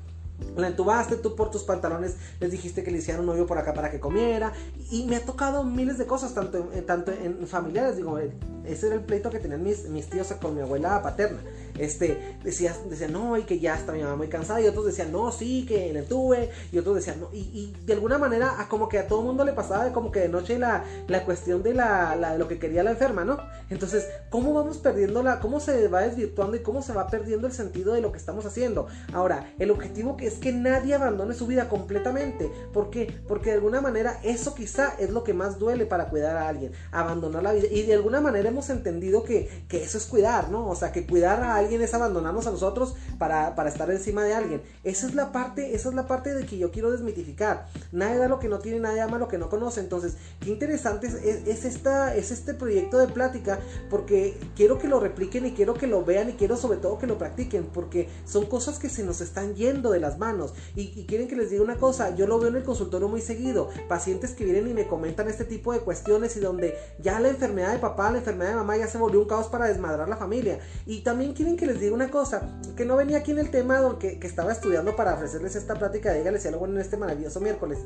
[0.56, 3.90] entubaste, tú por tus pantalones les dijiste que le hicieran un hoyo por acá para
[3.90, 4.52] que comiera.
[4.90, 6.68] Y me ha tocado miles de cosas, tanto,
[7.12, 8.18] en, familiares, digo,
[8.64, 11.40] ese era el pleito que tenían mis, mis tíos con mi abuela paterna
[11.78, 15.12] este, decía, decía, no, y que ya está mi mamá muy cansada, y otros decían,
[15.12, 18.88] no, sí, que le tuve, y otros decían, no, y, de alguna manera, a como
[18.88, 21.74] que a todo el mundo le pasaba como que de noche la, la cuestión de,
[21.74, 23.38] la, lo que quería la enferma, ¿no?
[23.70, 27.52] Entonces, ¿cómo vamos perdiendo la, cómo se va desvirtuando y cómo se va perdiendo el
[27.52, 28.86] sentido de lo que estamos haciendo?
[29.12, 33.20] Ahora, el objetivo que es que nadie abandone su vida completamente, ¿por qué?
[33.26, 36.72] Porque de alguna manera eso quizá es lo que más duele para cuidar a alguien,
[36.90, 40.68] abandonar la vida, y de alguna manera hemos entendido que, que eso es cuidar, ¿no?
[40.68, 44.62] O sea, que cuidar a alguien es abandonarnos a nosotros para, estar encima de alguien.
[44.84, 47.66] Esa es la parte, esa es la parte de que yo quiero desmitificar.
[47.92, 49.80] Nadie da lo que no tiene, nadie ama lo que no conoce.
[49.80, 55.46] Entonces, qué interesante es, esta, es este proyecto de plática porque quiero que lo repliquen
[55.46, 58.78] y quiero que lo vean y quiero sobre todo que lo practiquen porque son cosas
[58.78, 60.54] que se nos están yendo de las manos.
[60.74, 63.20] Y, y quieren que les diga una cosa, yo lo veo en el consultorio muy
[63.20, 63.68] seguido.
[63.88, 67.72] Pacientes que vienen y me comentan este tipo de cuestiones y donde ya la enfermedad
[67.72, 70.60] de papá, la enfermedad de mamá ya se volvió un caos para desmadrar la familia.
[70.86, 73.98] Y también quieren que les diga una cosa, que no venía aquí en el tema
[73.98, 77.80] que, que estaba estudiando para ofrecerles esta plática, dígales algo en este maravilloso miércoles.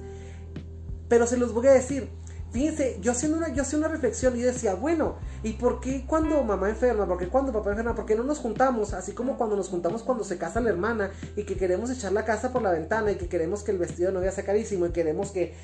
[1.09, 2.09] Pero se los voy a decir,
[2.53, 6.45] Fíjense, yo haciendo una, yo hacía una reflexión y decía, bueno, ¿y por qué cuando
[6.45, 7.07] mamá enferma?
[7.07, 7.95] ¿Por qué cuando papá enferma?
[7.95, 8.93] ¿Por qué no nos juntamos?
[8.93, 12.27] Así como cuando nos juntamos cuando se casa la hermana y que queremos echar la
[12.27, 14.91] casa por la ventana y que queremos que el vestido de novia sea carísimo y
[14.91, 15.55] queremos que,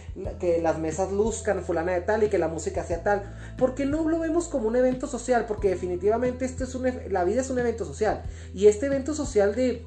[0.40, 3.37] que las mesas luzcan fulana de tal y que la música sea tal.
[3.59, 5.44] ¿Por qué no lo vemos como un evento social?
[5.46, 8.22] Porque definitivamente esto es un, e, la vida es un evento social.
[8.55, 9.85] Y este evento social de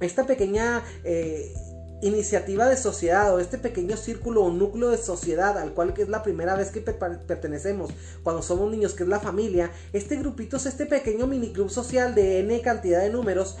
[0.00, 0.82] esta pequeña...
[1.02, 1.54] Eh,
[2.02, 6.22] iniciativa de sociedad o este pequeño círculo o núcleo de sociedad al cual es la
[6.22, 7.90] primera vez que pertenecemos
[8.22, 12.40] cuando somos niños, que es la familia, este grupito es este pequeño miniclub social de
[12.40, 13.56] N cantidad de números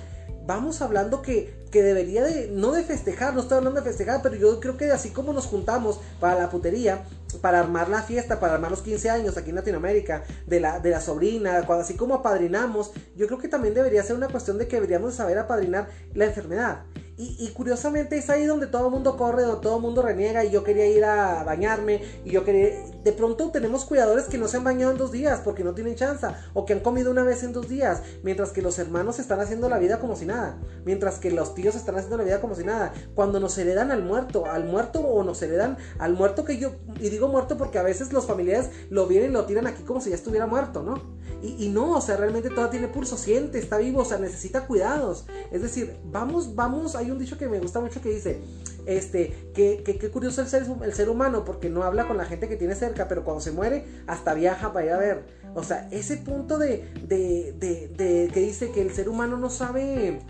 [0.46, 4.34] vamos hablando que, que, debería de, no de festejar, no estoy hablando de festejar, pero
[4.34, 7.04] yo creo que así como nos juntamos para la putería,
[7.40, 10.90] para armar la fiesta, para armar los 15 años aquí en Latinoamérica, de la, de
[10.90, 14.66] la sobrina, cuando, así como apadrinamos, yo creo que también debería ser una cuestión de
[14.66, 16.82] que deberíamos saber apadrinar la enfermedad.
[17.24, 20.50] Y, curiosamente es ahí donde todo el mundo corre, donde todo el mundo reniega y
[20.50, 22.70] yo quería ir a bañarme y yo quería...
[23.04, 25.94] De pronto tenemos cuidadores que no se han bañado en dos días porque no tienen
[25.94, 29.40] chance o que han comido una vez en dos días, mientras que los hermanos están
[29.40, 32.56] haciendo la vida como si nada, mientras que los tíos están haciendo la vida como
[32.56, 32.92] si nada.
[33.14, 36.72] Cuando nos heredan al muerto, al muerto o nos heredan al muerto que yo...
[37.00, 40.00] Y digo muerto porque a veces los familiares lo vienen y lo tiran aquí como
[40.00, 41.22] si ya estuviera muerto, ¿no?
[41.40, 44.66] Y, y no, o sea, realmente todavía tiene pulso, siente, está vivo, o sea, necesita
[44.66, 45.26] cuidados.
[45.50, 48.40] Es decir, vamos, vamos, hay un dicho que me gusta mucho que dice,
[48.86, 52.48] este, que, que, curioso el ser, el ser humano, porque no habla con la gente
[52.48, 55.24] que tiene cerca, pero cuando se muere, hasta viaja para ir a ver.
[55.54, 57.52] O sea, ese punto de, de,
[57.96, 60.20] de, que dice que el ser humano no sabe,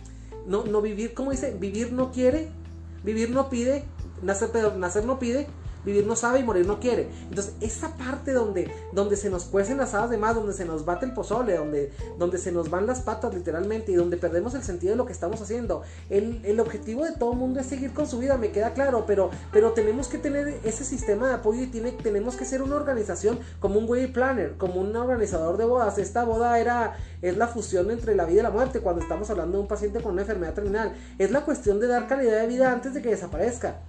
[0.47, 2.49] no, no vivir, como dice, vivir no quiere,
[3.05, 3.85] vivir no pide,
[4.23, 5.47] nacer, nacer no pide,
[5.85, 7.09] Vivir no sabe y morir no quiere.
[7.29, 10.85] Entonces, esa parte donde, donde se nos cuecen las hadas de más, donde se nos
[10.85, 14.63] bate el pozole, donde, donde se nos van las patas literalmente y donde perdemos el
[14.63, 15.83] sentido de lo que estamos haciendo.
[16.11, 19.31] El, objetivo de todo el mundo es seguir con su vida, me queda claro, pero,
[19.51, 23.41] pero tenemos que tener ese sistema de apoyo y tiene, tenemos que ser una organización
[23.59, 25.99] como un wedding planner, como un organizador de bodas.
[25.99, 29.59] Esta boda era, es la fusión entre la vida y la muerte cuando estamos hablando
[29.59, 30.95] de un paciente con una enfermedad terminal.
[31.19, 33.81] Es la cuestión de dar calidad de vida antes de que desaparezca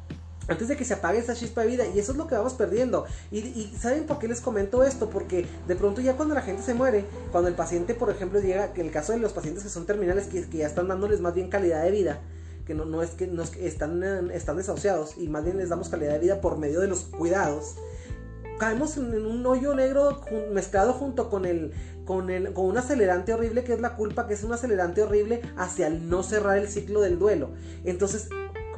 [0.48, 2.54] antes de que se apague esa chispa de vida y eso es lo que vamos
[2.54, 6.64] perdiendo y, saben por qué les comento esto porque de pronto ya cuando la gente
[6.64, 9.70] se muere cuando el paciente por ejemplo llega que el caso de los pacientes que
[9.70, 12.22] son terminales que, ya están dándoles más bien calidad de vida
[12.66, 16.14] que no, no es que no están, están desahuciados y más bien les damos calidad
[16.14, 17.76] de vida por medio de los cuidados
[18.58, 21.74] caemos en, un hoyo negro mezclado junto con el
[22.06, 25.42] con, el, con un acelerante horrible que es la culpa, que es un acelerante horrible
[25.56, 27.52] hacia el no cerrar el ciclo del duelo.
[27.86, 28.28] Entonces,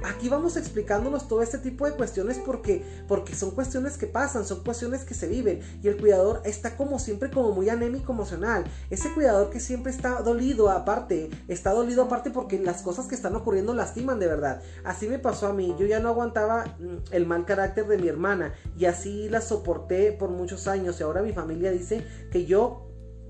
[0.03, 4.63] aquí vamos explicándonos todo este tipo de cuestiones porque, porque son cuestiones que pasan, son
[4.63, 8.65] cuestiones que se viven y el cuidador está como siempre como muy anémico emocional.
[8.89, 13.35] Ese cuidador que siempre está dolido aparte, está dolido aparte porque las cosas que están
[13.35, 14.61] ocurriendo lastiman de verdad.
[14.83, 18.07] Así me pasó a mí, yo ya no aguantaba mm, el mal carácter de mi
[18.07, 22.85] hermana y así la soporté por muchos años y ahora mi familia dice que yo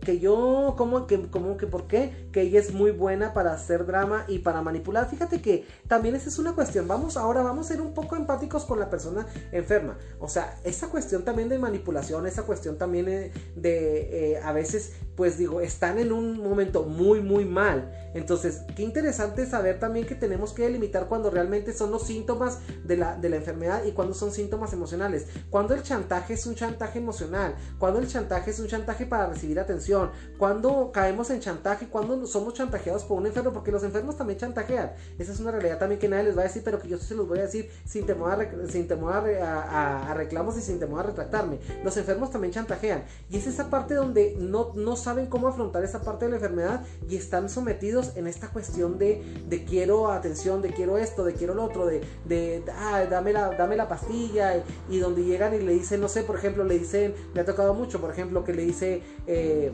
[0.06, 2.30] que yo, como que, como que, ¿por qué?
[2.32, 5.10] Que ella es muy buena para hacer drama y para manipular.
[5.10, 6.88] Fíjate que también esa es una cuestión.
[6.88, 9.98] Vamos ahora, vamos a ser un poco empáticos con la persona enferma.
[10.20, 15.38] O sea, esa cuestión también de manipulación, esa cuestión también de, eh, a veces, pues
[15.38, 17.92] digo, están en un momento muy, muy mal.
[18.16, 22.98] Entonces, qué interesante saber también que tenemos que delimitar cuando realmente son los síntomas de
[22.98, 25.28] la, de la enfermedad y cuando son síntomas emocionales.
[25.50, 29.60] Cuando el chantaje es un chantaje emocional, cuando el chantaje es un chantaje para recibir
[29.60, 34.40] atención cuando caemos en chantaje, cuando somos chantajeados por un enfermo, porque los enfermos también
[34.40, 34.94] chantajean.
[35.18, 37.16] Esa es una realidad también que nadie les va a decir, pero que yo se
[37.16, 41.04] los voy a decir sin temor a, sin temor a, reclamos y sin temor a
[41.04, 41.60] retractarme.
[41.84, 43.04] Los enfermos también chantajean.
[43.30, 46.86] Y es esa parte donde no, no saben cómo afrontar esa parte de la enfermedad
[47.10, 51.54] y están sometidos en esta cuestión de, de quiero atención, de quiero esto, de quiero
[51.54, 55.74] lo otro, de, de ah, dame, la, dame la pastilla y, donde llegan y le
[55.74, 58.64] dicen, no sé, por ejemplo, le dicen, me ha tocado mucho, por ejemplo, que le
[58.64, 59.02] dice...
[59.28, 59.72] Eh,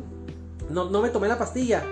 [0.69, 1.83] no, no me tomé la pastilla.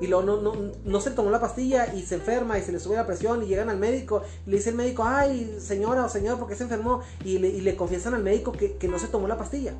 [0.00, 2.80] Y luego no, no, no, se tomó la pastilla y se enferma y se le
[2.80, 6.38] sube la presión y llegan al médico le dice el médico, ay señora o señor,
[6.38, 7.02] ¿por qué se enfermó?
[7.22, 9.74] Y le, y le confiesan al médico que, que, no se tomó la pastilla.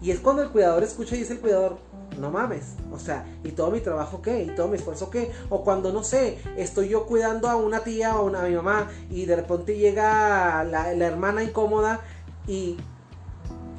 [0.00, 1.78] Y es cuando el cuidador escucha y dice el cuidador,
[2.18, 4.42] no mames, o sea, ¿y todo mi trabajo qué?
[4.42, 5.30] ¿Y todo mi esfuerzo qué?
[5.50, 9.26] O cuando, no sé, estoy yo cuidando a una tía o a mi mamá y
[9.26, 12.00] de repente llega la, la hermana incómoda
[12.46, 12.76] y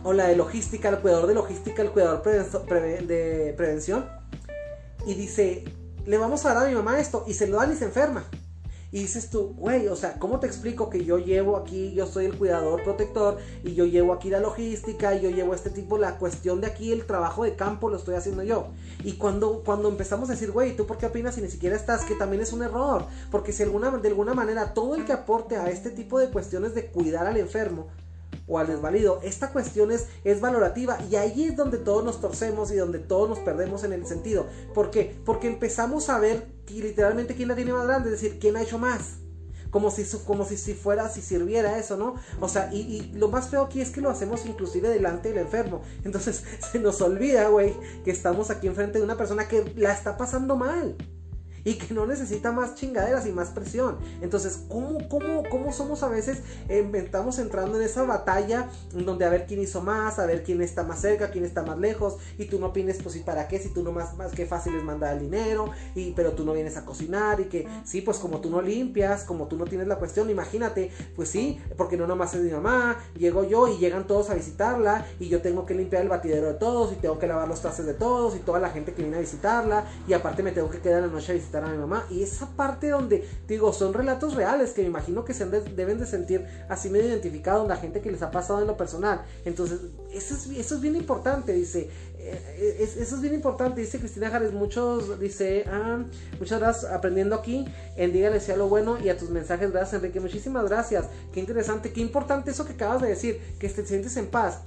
[0.03, 4.05] o la de logística, el cuidador de logística, el cuidador de prevención,
[5.05, 5.65] y dice,
[6.05, 8.23] le vamos a dar a mi mamá esto, y se lo dan y se enferma.
[8.91, 12.25] Y dices tú, güey, o sea, ¿cómo te explico que yo llevo aquí, yo soy
[12.25, 16.17] el cuidador protector, y yo llevo aquí la logística, y yo llevo este tipo, la
[16.17, 18.69] cuestión de aquí, el trabajo de campo lo estoy haciendo yo?
[19.03, 22.03] Y cuando, cuando empezamos a decir, güey, ¿tú por qué opinas si ni siquiera estás?
[22.03, 25.55] Que también es un error, porque si alguna, de alguna manera todo el que aporte
[25.55, 27.87] a este tipo de cuestiones de cuidar al enfermo,
[28.47, 29.19] o al desvalido.
[29.23, 33.29] Esta cuestión es, es valorativa y ahí es donde todos nos torcemos y donde todos
[33.29, 34.47] nos perdemos en el sentido.
[34.73, 35.15] ¿Por qué?
[35.23, 38.77] Porque empezamos a ver literalmente quién la tiene más grande, es decir, quién ha hecho
[38.77, 39.17] más.
[39.69, 42.15] Como si, como si, si fuera, si sirviera eso, ¿no?
[42.39, 45.37] O sea, y, y, lo más feo aquí es que lo hacemos inclusive delante del
[45.37, 45.81] enfermo.
[46.03, 50.17] Entonces se nos olvida, güey, que estamos aquí enfrente de una persona que la está
[50.17, 50.95] pasando mal
[51.63, 53.97] y que no necesita más chingaderas y más presión.
[54.21, 59.45] Entonces, ¿cómo, cómo, cómo somos a veces, estamos entrando en esa batalla donde a ver
[59.45, 62.59] quién hizo más, a ver quién está más cerca, quién está más lejos, y tú
[62.59, 63.59] no opines, pues, ¿y para qué?
[63.59, 66.53] Si tú no más, más que fácil es mandar el dinero, y, pero tú no
[66.53, 69.87] vienes a cocinar, y que, sí, pues como tú no limpias, como tú no tienes
[69.87, 74.07] la cuestión, imagínate, pues sí, porque no nomás es mi mamá, llego yo y llegan
[74.07, 77.27] todos a visitarla, y yo tengo que limpiar el batidero de todos, y tengo que
[77.27, 80.43] lavar los trastes de todos, y toda la gente que viene a visitarla, y aparte
[80.43, 82.05] me tengo que quedar la noche a visitar a mi mamá.
[82.09, 86.05] Y esa parte donde, digo, son relatos reales que me imagino que se deben de
[86.05, 89.21] sentir así medio identificados la gente que les ha pasado en lo personal.
[89.45, 89.79] Entonces,
[90.11, 91.89] eso es, eso es bien importante, dice.
[92.21, 94.53] Eh, eso es bien importante, dice Cristina Jares.
[94.53, 96.03] Muchos, dice, ah,
[96.37, 97.65] muchas gracias aprendiendo aquí.
[97.95, 100.19] En Dígale sea lo bueno y a tus mensajes, gracias Enrique.
[100.19, 101.05] Muchísimas gracias.
[101.33, 104.61] Qué interesante, qué importante eso que acabas de decir, que te sientes en paz.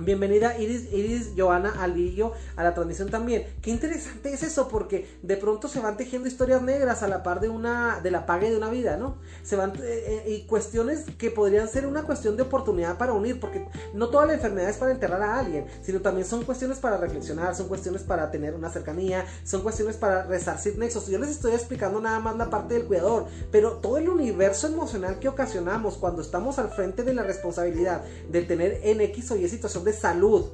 [0.00, 3.46] Bienvenida Iris, Iris Joana Alillo a la transmisión también.
[3.62, 7.40] Qué interesante es eso porque de pronto se van tejiendo historias negras a la par
[7.40, 9.18] de una de la paga de una vida, ¿no?
[9.44, 13.38] Se van eh, eh, y cuestiones que podrían ser una cuestión de oportunidad para unir
[13.38, 16.96] porque no toda la enfermedad es para enterrar a alguien, sino también son cuestiones para
[16.96, 21.06] reflexionar, son cuestiones para tener una cercanía, son cuestiones para resarcir nexos.
[21.06, 25.20] Yo les estoy explicando nada más la parte del cuidador, pero todo el universo emocional
[25.20, 29.48] que ocasionamos cuando estamos al frente de la responsabilidad de tener en X o Y
[29.48, 30.44] situación de salud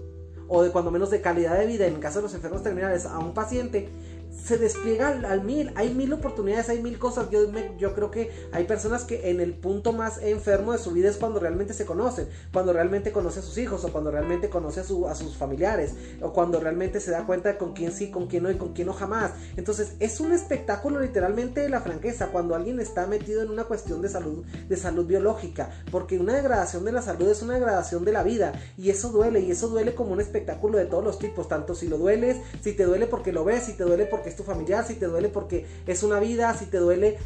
[0.49, 3.19] o de cuando menos de calidad de vida en caso de los enfermos terminales a
[3.19, 3.89] un paciente
[4.31, 5.73] se despliega al, mil.
[5.75, 7.31] Hay mil oportunidades, hay mil cosas.
[7.31, 7.41] Yo,
[7.79, 11.17] yo creo que hay personas que en el punto más enfermo de su vida es
[11.17, 14.85] cuando realmente se conocen, cuando realmente conoce a sus hijos, o cuando realmente conoce a,
[14.85, 18.43] su, a sus familiares, o cuando realmente se da cuenta con quién sí, con quién
[18.43, 19.33] no y con quién no jamás.
[19.57, 24.03] Entonces, es un espectáculo literalmente de la franqueza cuando alguien está metido en una cuestión
[24.03, 28.13] de salud, de salud biológica, porque una degradación de la salud es una degradación de
[28.13, 31.49] la vida, y eso duele, y eso duele como un espectáculo de todos los tipos,
[31.49, 34.37] tanto si lo dueles, si te duele porque lo ves, si te duele porque es
[34.37, 37.19] tu familiar, si te duele porque es una vida, si te duele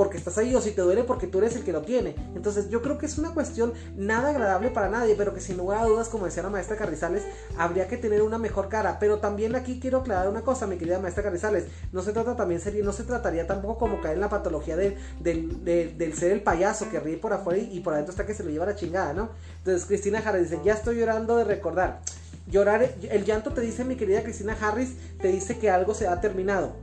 [0.00, 2.14] porque estás ahí o si te duele porque tú eres el que lo tiene.
[2.34, 5.82] Entonces yo creo que es una cuestión nada agradable para nadie, pero que sin lugar
[5.82, 7.22] a dudas, como decía la maestra Carrizales,
[7.58, 8.98] habría que tener una mejor cara.
[8.98, 12.62] Pero también aquí quiero aclarar una cosa, mi querida maestra Carrizales, no se trata también
[12.62, 16.88] sería, no se trataría tampoco como caer en la patología del, del, ser el payaso
[16.90, 19.28] que ríe por afuera y, por adentro está que se lo lleva la chingada, ¿no?
[19.58, 22.00] Entonces Cristina Jara dice, ya estoy llorando de recordar.
[22.46, 26.20] Llorar, el llanto te dice, mi querida Cristina Harris, te dice que algo se ha
[26.20, 26.76] terminado.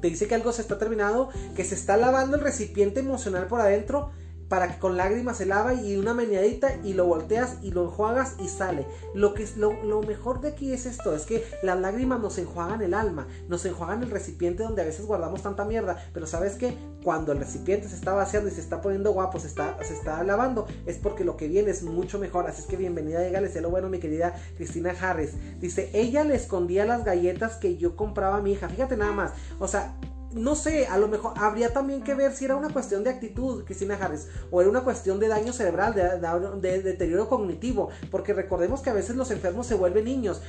[0.00, 3.60] Te dice que algo se está terminado, que se está lavando el recipiente emocional por
[3.60, 4.10] adentro
[4.52, 8.34] para que con lágrimas se lava y una meneadita y lo volteas y lo enjuagas
[8.38, 8.86] y sale.
[9.14, 12.82] Lo, que es, lo, mejor de aquí es esto, es que las lágrimas nos enjuagan
[12.82, 16.76] el alma, nos enjuagan el recipiente donde a veces guardamos tanta mierda, pero sabes que
[17.02, 20.22] cuando el recipiente se está vaciando y se está poniendo guapo, se está, se está
[20.22, 22.46] lavando, es porque lo que viene es mucho mejor.
[22.46, 25.30] Así es que bienvenida, dígale, sé lo bueno, mi querida Cristina Harris.
[25.60, 28.68] Dice, ella le escondía las galletas que yo compraba a mi hija.
[28.68, 29.96] Fíjate nada más, o sea,
[30.34, 33.64] no sé, a lo mejor habría también que ver si era una cuestión de actitud,
[33.64, 38.90] Cristina Harris, o era una cuestión de daño cerebral, de, deterioro cognitivo, porque recordemos que
[38.90, 40.42] a veces los enfermos se vuelven niños,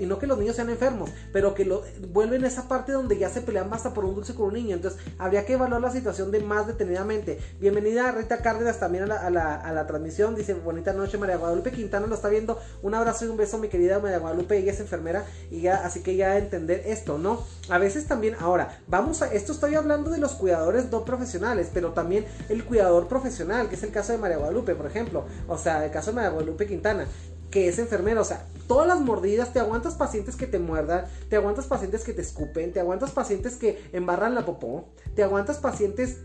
[0.00, 1.82] y no que los niños sean enfermos, pero que lo,
[2.12, 5.00] vuelven esa parte donde ya se pelean basta por un dulce con un niño, entonces
[5.18, 7.38] habría que evaluar la situación de más detenidamente.
[7.60, 12.28] Bienvenida Rita Cárdenas también a la, transmisión, dice bonita noche María Guadalupe Quintana lo está
[12.28, 15.84] viendo, un abrazo y un beso mi querida María Guadalupe, ella es enfermera y ya,
[15.84, 17.44] así que ya entender esto, ¿no?
[17.68, 21.92] A veces también, ahora, vamos a esto estoy hablando de los cuidadores no profesionales, pero
[21.92, 25.84] también el cuidador profesional, que es el caso de María Guadalupe, por ejemplo, o sea,
[25.84, 27.06] el caso de María Guadalupe Quintana,
[27.50, 31.36] que es enfermera, o sea, todas las mordidas, te aguantas pacientes que te muerdan, te
[31.36, 36.18] aguantas pacientes que te escupen, te aguantas pacientes que embarran la popó, te aguantas pacientes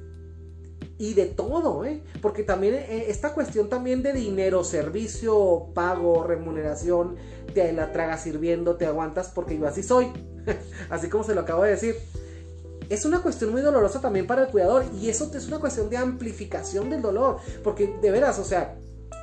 [0.98, 2.04] y de todo, ¿eh?
[2.22, 7.16] Porque también eh, esta cuestión también de dinero, servicio, pago, remuneración,
[7.54, 10.12] te la tragas sirviendo, te aguantas porque yo así soy,
[10.90, 11.96] así como se lo acabo de decir
[12.92, 15.98] es una cuestión muy dolorosa también para el cuidador y eso es una cuestión de
[15.98, 18.76] amplificación del dolor, porque de veras, o sea,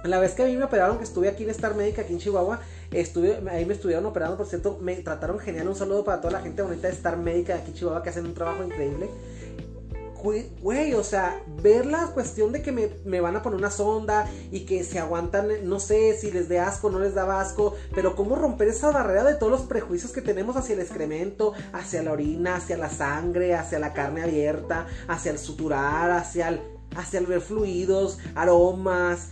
[0.05, 2.19] la vez que a mí me operaron, que estuve aquí en Star Médica, aquí en
[2.19, 2.61] Chihuahua,
[2.93, 6.41] estuve, ahí me estuvieron operando, por cierto, me trataron genial, un saludo para toda la
[6.41, 9.11] gente bonita de Star Médica aquí en Chihuahua que hacen un trabajo increíble
[10.23, 14.61] güey, o sea, ver la cuestión de que me, van a poner una sonda y
[14.61, 18.37] que se aguantan, no sé si les dé asco, no les da asco, pero cómo
[18.37, 22.57] romper esa barrera de todos los prejuicios que tenemos hacia el excremento, hacia la orina,
[22.57, 26.61] hacia la sangre, hacia la carne abierta, hacia el suturar, hacia el,
[26.97, 29.29] hacia el ver fluidos, aromas,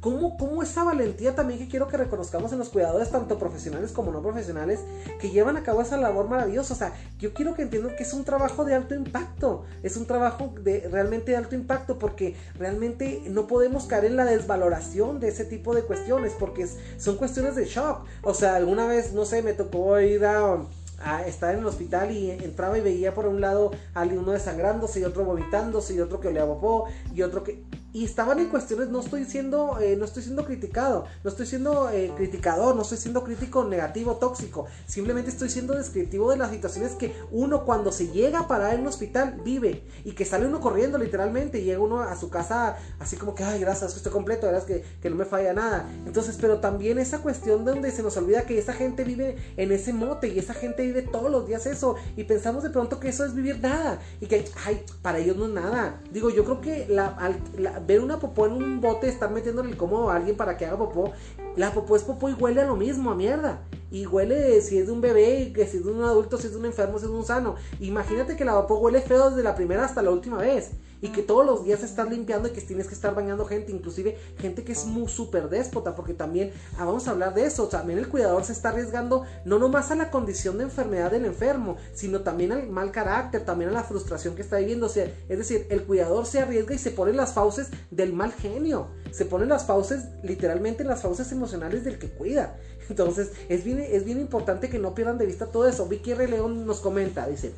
[0.00, 4.10] ¿Cómo, ¿Cómo, esa valentía también que quiero que reconozcamos en los cuidadores, tanto profesionales como
[4.10, 4.80] no profesionales,
[5.20, 6.74] que llevan a cabo esa labor maravillosa?
[6.74, 10.06] O sea, yo quiero que entiendan que es un trabajo de alto impacto, es un
[10.06, 15.28] trabajo de realmente de alto impacto, porque realmente no podemos caer en la desvaloración de
[15.28, 16.66] ese tipo de cuestiones, porque
[16.98, 18.04] son cuestiones de shock.
[18.22, 20.58] O sea, alguna vez, no sé, me tocó ir a
[21.04, 25.00] a estar en el hospital y entraba y veía por un lado a uno desangrándose
[25.00, 28.88] y otro vomitándose y otro que olía popó y otro que y estaban en cuestiones,
[28.88, 32.98] no estoy siendo, eh, no estoy siendo criticado, no estoy siendo eh, criticador, no estoy
[32.98, 38.08] siendo crítico negativo, tóxico, simplemente estoy siendo descriptivo de las situaciones que uno cuando se
[38.08, 41.80] llega a parar en un hospital vive y que sale uno corriendo literalmente y llega
[41.80, 45.16] uno a su casa así como que, ay, gracias, estoy completo, verdad que, que no
[45.16, 45.88] me falla nada.
[46.06, 49.92] Entonces, pero también esa cuestión donde se nos olvida que esa gente vive en ese
[49.92, 53.24] mote y esa gente vive todos los días eso y pensamos de pronto que eso
[53.24, 56.00] es vivir nada y que, ay, para ellos no es nada.
[56.10, 59.76] Digo, yo creo que la, la ver una popó en un bote, estar metiéndole el
[59.76, 61.12] cómodo a alguien para que haga popó,
[61.56, 63.60] la popó es popó y huele a lo mismo, a mierda.
[63.92, 66.54] Y huele si es de un bebé, que si es de un adulto, si es
[66.54, 67.54] de un enfermo, si es de un sano.
[67.78, 70.70] Imagínate que la popó huele feo desde la primera hasta la última vez
[71.02, 74.16] y que todos los días estás limpiando y que tienes que estar bañando gente, inclusive
[74.38, 77.98] gente que es muy súper déspota, porque también ah, vamos a hablar de eso, también
[77.98, 82.20] el cuidador se está arriesgando no nomás a la condición de enfermedad del enfermo, sino
[82.20, 85.66] también al mal carácter, también a la frustración que está viviendo, o sea, es decir,
[85.70, 89.66] el cuidador se arriesga y se pone las fauces del mal genio, se pone las
[89.66, 92.56] fauces, literalmente las fauces emocionales del que cuida.
[92.88, 95.86] Entonces, es bien, es bien importante que no pierdan de vista todo eso.
[95.86, 96.28] Vicky R.
[96.28, 97.52] León nos comenta, dice,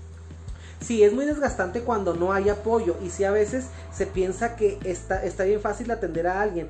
[0.80, 4.78] Sí, es muy desgastante cuando no hay apoyo y si a veces se piensa que
[4.84, 6.68] está, está bien fácil atender a alguien,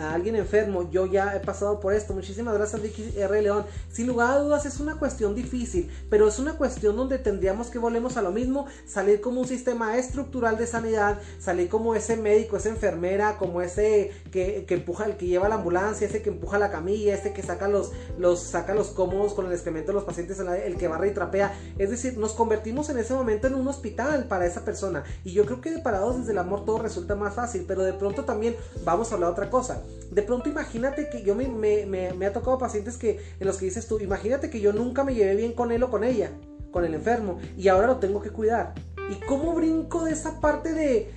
[0.00, 0.90] a alguien enfermo.
[0.90, 2.14] Yo ya he pasado por esto.
[2.14, 2.82] Muchísimas gracias
[3.16, 3.42] R.
[3.42, 3.64] León.
[3.92, 7.78] Sin lugar a dudas es una cuestión difícil, pero es una cuestión donde tendríamos que
[7.78, 12.56] volvemos a lo mismo, salir como un sistema estructural de sanidad, salir como ese médico,
[12.56, 16.58] esa enfermera, como ese que, que empuja, el que lleva la ambulancia, ese que empuja
[16.58, 20.04] la camilla, ese que saca los, los, saca los cómodos con el excremento de los
[20.04, 21.54] pacientes, el que barra y trapea.
[21.78, 25.04] Es decir, nos convertimos en ese momento en un hospital para esa persona.
[25.24, 27.92] Y yo creo que de parados desde el amor todo resulta más fácil, pero de
[27.92, 29.82] pronto también vamos a hablar otra cosa.
[30.10, 33.66] De pronto imagínate que yo me, me, me, ha tocado pacientes que en los que
[33.66, 36.30] dices tú, imagínate que yo nunca me llevé bien con él o con ella,
[36.70, 38.74] con el enfermo, y ahora lo tengo que cuidar.
[39.10, 41.10] ¿Y cómo brinco de esa parte de...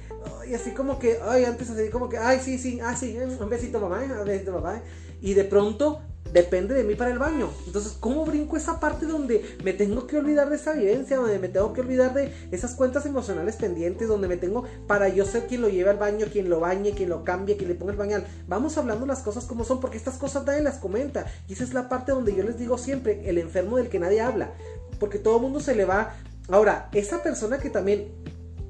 [0.47, 3.49] Y así como que, ay, antes así como que, ay, sí, sí, ah, sí, un
[3.49, 4.82] besito mamá, un besito papá.
[5.22, 6.01] Y de pronto
[6.34, 7.49] depende de mí para el baño.
[7.65, 11.49] Entonces, ¿cómo brinco esa parte donde me tengo que olvidar de esa vivencia, donde me
[11.49, 15.61] tengo que olvidar de esas cuentas emocionales pendientes, donde me tengo para yo ser quien
[15.61, 18.28] lo lleve al baño, quien lo bañe, quien lo cambie, quien le ponga el bañal?
[18.47, 21.26] Vamos hablando las cosas como son, porque estas cosas nadie las comenta.
[21.47, 24.22] Y esa es la parte donde yo les digo siempre, el enfermo del que nadie
[24.22, 24.53] habla.
[24.99, 26.15] Porque todo el mundo se le va.
[26.49, 28.11] Ahora, esa persona que también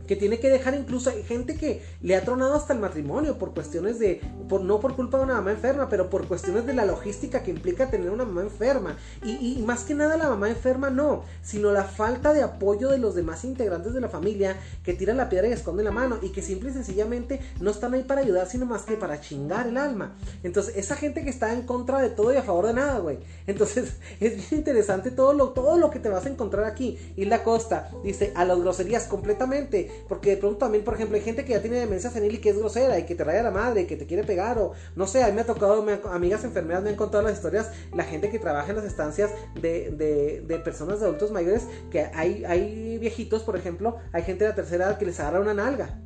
[0.09, 3.99] que tiene que dejar incluso gente que le ha tronado hasta el matrimonio por cuestiones
[3.99, 7.43] de, por, no por culpa de una mamá enferma, pero por cuestiones de la logística
[7.43, 8.97] que implica tener una mamá enferma.
[9.23, 13.13] Y, más que nada la mamá enferma no, sino la falta de apoyo de los
[13.13, 16.41] demás integrantes de la familia que tiran la piedra y esconden la mano y que
[16.41, 20.15] simple y sencillamente no están ahí para ayudar, sino más que para chingar el alma.
[20.41, 23.19] Entonces, esa gente que está en contra de todo y a favor de nada, güey.
[23.45, 26.97] Entonces, es bien interesante todo lo, todo lo que te vas a encontrar aquí.
[27.15, 31.45] La Costa dice, a las groserías completamente porque de pronto también, por ejemplo, hay gente
[31.45, 33.81] que ya tiene demencia senil y que es grosera y que te raya la madre,
[33.81, 36.83] y que te quiere pegar o no sé, a mí me ha tocado, amigas enfermeras
[36.83, 39.31] me han contado las historias, la gente que trabaja en las estancias
[39.61, 44.43] de, de, de personas de adultos mayores, que hay, hay viejitos, por ejemplo, hay gente
[44.43, 45.99] de la tercera edad que les agarra una nalga.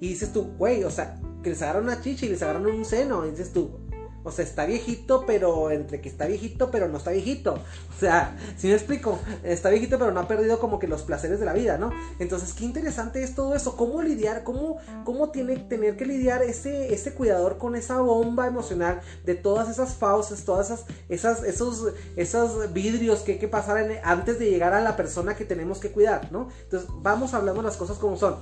[0.00, 2.84] Y dices tú, güey, o sea, que les agarra una chicha y les agarran un
[2.84, 3.24] seno.
[3.24, 3.78] Y dices tú,
[4.24, 7.54] o sea, está viejito, pero entre que está viejito, pero no está viejito.
[7.54, 11.40] O sea, si me explico, está viejito, pero no ha perdido como que los placeres
[11.40, 11.90] de la vida, ¿no?
[12.18, 13.76] Entonces, qué interesante es todo eso.
[13.76, 14.44] ¿Cómo lidiar?
[14.44, 19.68] ¿Cómo, cómo tiene tener que lidiar ese, ese cuidador con esa bomba emocional de todas
[19.68, 24.72] esas fauces, todas esas, esas, esos, esos vidrios que hay que pasar antes de llegar
[24.72, 26.48] a la persona que tenemos que cuidar, ¿no?
[26.64, 28.36] Entonces, vamos hablando las cosas como son.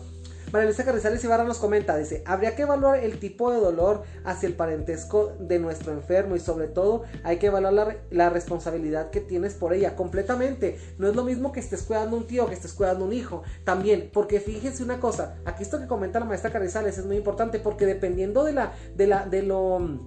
[0.52, 4.54] María Carrizales Ibarra nos comenta, dice, habría que evaluar el tipo de dolor hacia el
[4.54, 9.72] parentesco de nuestro enfermo y sobre todo hay que evaluar la, responsabilidad que tienes por
[9.74, 10.78] ella completamente.
[10.98, 13.42] No es lo mismo que estés cuidando un tío que estés cuidando un hijo.
[13.64, 17.60] También, porque fíjense una cosa, aquí esto que comenta la maestra Carrizales es muy importante
[17.60, 20.00] porque dependiendo de la, de la, de lo...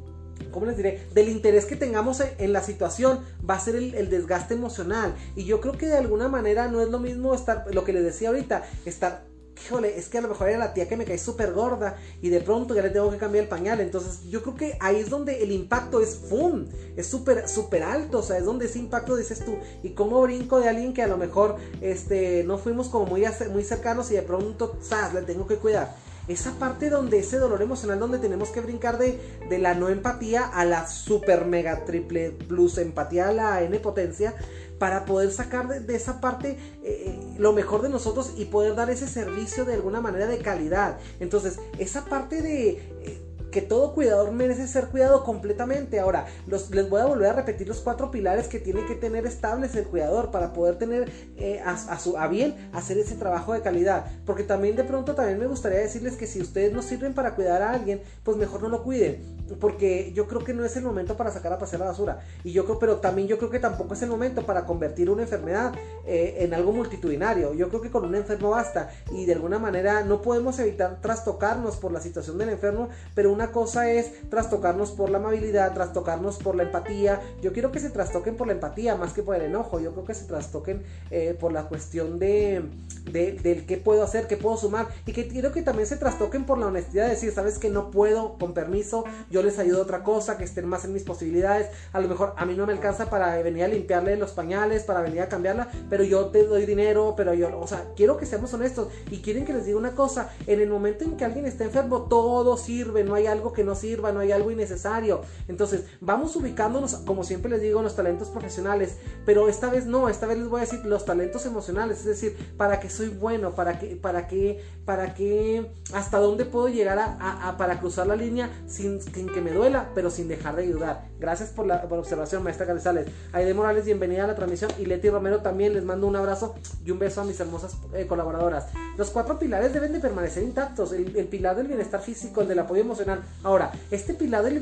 [0.51, 1.07] ¿cómo les diré?
[1.13, 5.13] Del interés que tengamos en, la situación va a ser el, el, desgaste emocional.
[5.35, 8.03] Y yo creo que de alguna manera no es lo mismo estar, lo que les
[8.03, 9.32] decía ahorita, estar
[9.66, 12.30] híjole, es que a lo mejor era la tía que me cae súper gorda y
[12.30, 13.80] de pronto ya le tengo que cambiar el pañal.
[13.80, 16.66] Entonces yo creo que ahí es donde el impacto es ¡fum!
[16.95, 18.20] Es súper, súper alto.
[18.20, 19.55] O sea, es donde ese impacto dices tú.
[19.84, 23.64] Y como brinco de alguien que a lo mejor este, no fuimos como muy, muy
[23.64, 25.14] cercanos y de pronto, ¿sabes?
[25.14, 25.95] Le tengo que cuidar.
[26.28, 29.19] Esa parte donde ese dolor emocional, donde tenemos que brincar de,
[29.49, 34.34] de la no empatía a la super mega triple plus empatía a la N potencia
[34.80, 39.07] para poder sacar de, esa parte eh, lo mejor de nosotros y poder dar ese
[39.07, 40.97] servicio de alguna manera de calidad.
[41.19, 42.69] Entonces, esa parte de...
[43.01, 45.99] Eh, que todo cuidador merece ser cuidado completamente.
[45.99, 49.76] Ahora, les voy a volver a repetir los cuatro pilares que tiene que tener estables
[49.76, 54.08] el cuidador para poder tener eh, a, su, a bien hacer ese trabajo de calidad.
[54.26, 57.62] Porque también de pronto también me gustaría decirles que si ustedes no sirven para cuidar
[57.62, 59.22] a alguien, pues mejor no lo cuiden.
[59.60, 62.22] Porque yo creo que no es el momento para sacar a pasear la basura.
[62.43, 65.22] Y yo creo, pero también yo creo que tampoco es el momento para convertir una
[65.22, 65.74] enfermedad
[66.08, 67.54] eh, en algo multitudinario.
[67.54, 68.89] Yo creo que con un enfermo basta.
[69.12, 73.42] Y de alguna manera no podemos evitar trastocarnos por la situación del enfermo, pero una
[73.51, 77.21] cosa es trastocarnos por la amabilidad, trastocarnos por la empatía.
[77.41, 79.79] Yo quiero que se trastoquen por la empatía más que por el enojo.
[79.79, 82.63] Yo creo que se trastoquen eh, por la cuestión de,
[83.11, 84.87] de, del qué puedo hacer, qué puedo sumar.
[85.05, 87.91] Y que quiero que también se trastoquen por la honestidad de decir, sabes que no
[87.91, 91.69] puedo, con permiso, yo les ayudo a otra cosa, que estén más en mis posibilidades.
[91.91, 95.01] A lo mejor a mí no me alcanza para venir a limpiarle los pañales, para
[95.01, 98.53] venir a cambiarla, pero yo te doy dinero, pero yo, o sea, quiero que seamos
[98.53, 98.87] honestos.
[99.11, 102.03] Y quieren que les diga una cosa, en el momento en que alguien está enfermo,
[102.03, 105.21] todo sirve, no hay algo que no sirva, no hay algo innecesario.
[105.47, 110.07] Entonces, vamos ubicándonos, como siempre les digo, en los talentos profesionales, pero esta vez no,
[110.07, 113.51] esta vez les voy a decir los talentos emocionales, es decir, para que soy bueno,
[113.51, 118.49] para que, para que, para que, hasta dónde puedo llegar a, para cruzar la línea
[118.67, 121.07] sin, que me duela, pero sin dejar de ayudar.
[121.19, 123.07] Gracias por la observación, maestra Carrizales.
[123.31, 124.71] Aide Morales, bienvenida a la transmisión.
[124.77, 126.55] Y Leti Romero también les mando un abrazo
[126.86, 128.67] y un beso a mis hermosas eh, colaboradoras.
[128.97, 130.91] Los cuatro pilares deben de permanecer intactos.
[130.93, 133.22] El, pilar del bienestar físico, el del apoyo emocional.
[133.43, 134.59] Ahora, este pilar del,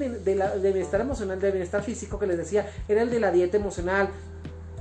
[0.62, 4.10] bienestar emocional, del bienestar físico que les decía, era el de la dieta emocional,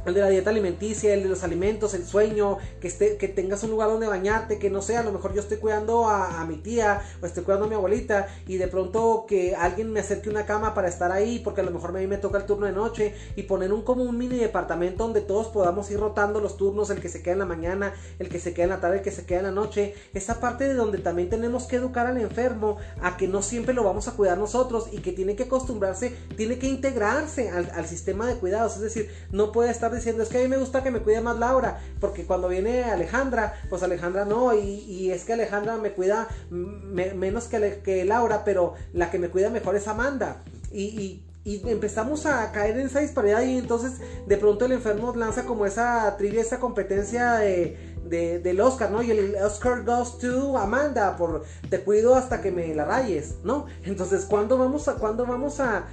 [0.07, 3.63] el de la dieta alimenticia, el de los alimentos, el sueño, que esté, que tengas
[3.63, 6.57] un lugar donde bañarte, que no sé, a lo mejor yo estoy cuidando a, mi
[6.57, 10.47] tía o estoy cuidando a mi abuelita y de pronto que alguien me acerque una
[10.47, 12.73] cama para estar ahí, porque a lo mejor a mí me toca el turno de
[12.73, 16.91] noche y poner un como un mini departamento donde todos podamos ir rotando los turnos,
[16.91, 19.03] el que se queda en la mañana, el que se queda en la tarde, el
[19.03, 22.19] que se queda en la noche, esa parte de donde también tenemos que educar al
[22.19, 26.17] enfermo a que no siempre lo vamos a cuidar nosotros y que tiene que acostumbrarse,
[26.37, 30.29] tiene que integrarse al, al sistema de cuidados, es decir, no puede estar diciendo es
[30.29, 33.83] que a mí me gusta que me cuide más Laura, porque cuando viene Alejandra, pues
[33.83, 39.19] Alejandra no, y, es que Alejandra me cuida menos que, que, Laura, pero la que
[39.19, 40.43] me cuida mejor es Amanda.
[40.73, 43.95] y, y empezamos a caer en esa disparidad y entonces
[44.27, 49.03] de pronto el enfermo lanza como esa trivia, esa competencia de, del Oscar, ¿no?
[49.03, 53.67] Y el Oscar goes to Amanda por te cuido hasta que me la rayes, ¿no?
[53.85, 55.87] Entonces, ¿cuándo vamos a, cuándo vamos a,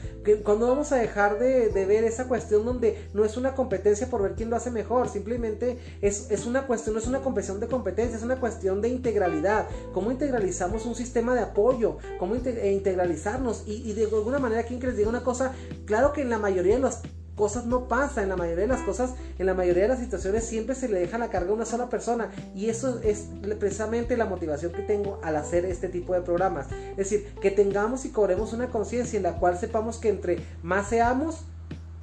[0.44, 4.34] cuándo vamos a dejar de, ver esa cuestión donde no es una competencia por ver
[4.36, 5.10] quién lo hace mejor?
[5.10, 8.90] Simplemente es, es una cuestión, no es una competición de competencia, es una cuestión de
[8.90, 9.68] integralidad.
[9.94, 11.98] ¿Cómo integralizamos un sistema de apoyo?
[12.20, 13.64] ¿Cómo e integralizarnos?
[13.68, 15.54] Y, y de alguna manera, ¿quién que les diga una cosa?
[15.86, 17.00] Claro que en la mayoría de los
[17.38, 20.44] cosas no pasa, en la mayoría de las cosas, en la mayoría de las situaciones
[20.44, 23.28] siempre se le deja la carga a una sola persona y eso es
[23.60, 26.68] precisamente la motivación que tengo al hacer este tipo de programas.
[26.92, 30.90] Es decir, que tengamos y cobremos una conciencia en la cual sepamos que entre más
[30.90, 31.46] seamos,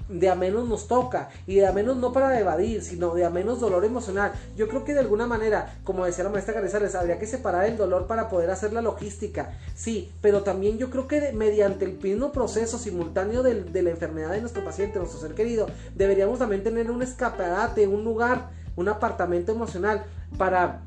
[0.09, 3.31] de a menos nos toca y de a menos no para evadir, sino de a
[3.31, 4.33] menos dolor emocional.
[4.57, 7.77] Yo creo que de alguna manera, como decía la maestra Carizales, habría que separar el
[7.77, 12.33] dolor para poder hacer la logística, sí, pero también yo creo que mediante el mismo
[12.33, 16.91] proceso simultáneo de, de la enfermedad de nuestro paciente, nuestro ser querido, deberíamos también tener
[16.91, 20.05] un escaparate, un lugar, un apartamento emocional
[20.37, 20.83] para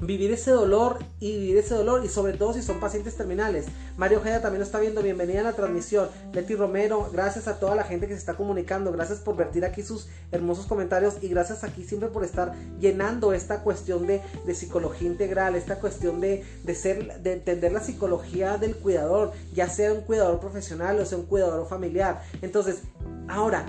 [0.00, 3.66] vivir ese dolor y vivir ese dolor y sobre todo si son pacientes terminales.
[3.96, 6.08] Mario Ojeda también está viendo, bienvenida a la transmisión.
[6.32, 9.82] Leti Romero, gracias a toda la gente que se está comunicando, gracias por vertir aquí
[9.82, 14.22] sus hermosos comentarios y gracias aquí siempre por estar llenando esta cuestión de,
[14.54, 19.92] psicología integral, esta cuestión de, de, ser, de entender la psicología del cuidador, ya sea
[19.92, 22.22] un cuidador profesional o sea un cuidador familiar.
[22.42, 22.80] Entonces,
[23.28, 23.66] ahora,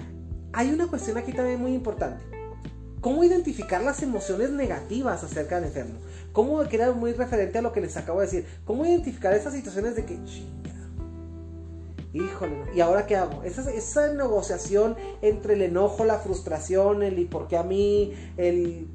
[0.53, 2.40] hay una cuestión aquí también muy importante.
[3.01, 5.99] ¿Cómo identificar las emociones negativas acerca del enfermo?
[6.31, 6.63] ¿Cómo
[6.95, 8.45] muy referente a lo que les acabo de decir?
[8.63, 10.19] ¿Cómo identificar esas situaciones de que,
[12.13, 13.41] híjole, ¿y ahora qué hago?
[13.43, 18.87] Esa, esa negociación entre el enojo, la frustración, el y por qué a mí, el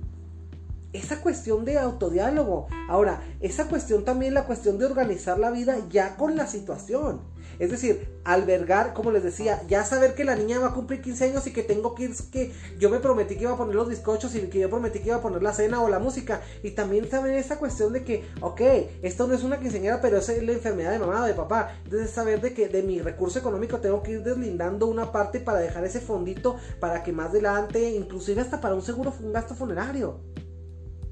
[0.93, 2.69] esa cuestión de autodiálogo.
[2.89, 7.21] Ahora, esa cuestión también, la cuestión de organizar la vida ya con la situación.
[7.59, 11.25] Es decir, albergar, como les decía, ya saber que la niña va a cumplir 15
[11.25, 13.89] años y que tengo que ir, que yo me prometí que iba a poner los
[13.89, 16.41] bizcochos y que yo prometí que iba a poner la cena o la música.
[16.63, 18.61] Y también saber esa cuestión de que, ok,
[19.03, 21.77] esto no es una quinceañera, pero es la enfermedad de mamá o de papá.
[21.85, 25.61] Entonces saber de que de mi recurso económico tengo que ir deslindando una parte para
[25.61, 30.21] dejar ese fondito para que más adelante, inclusive hasta para un seguro, un gasto funerario.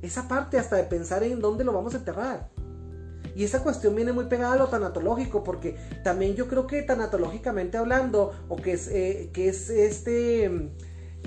[0.03, 2.51] Esa parte hasta de pensar en dónde lo vamos a enterrar.
[3.35, 7.77] Y esa cuestión viene muy pegada a lo tanatológico, porque también yo creo que tanatológicamente
[7.77, 10.71] hablando, o que es, eh, que es este,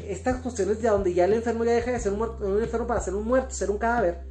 [0.08, 3.16] estas cuestiones de donde ya el enfermo ya deja de ser un, enfermo para ser
[3.16, 4.22] un muerto, ser un cadáver,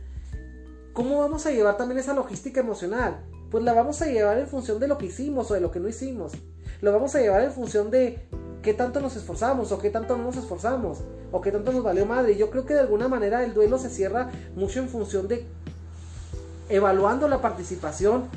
[0.93, 3.24] ¿cómo vamos a llevar también esa logística emocional?
[3.51, 5.81] pues la vamos a llevar en función de lo que hicimos o de lo que
[5.81, 6.33] no hicimos.
[6.81, 8.29] Lo vamos a llevar en función de
[8.62, 10.99] qué tanto nos esforzamos o qué tanto no nos esforzamos
[11.33, 12.37] o qué tanto nos valió madre.
[12.37, 15.47] Yo creo que de alguna manera el duelo se cierra mucho en función de
[16.69, 18.29] evaluando la participación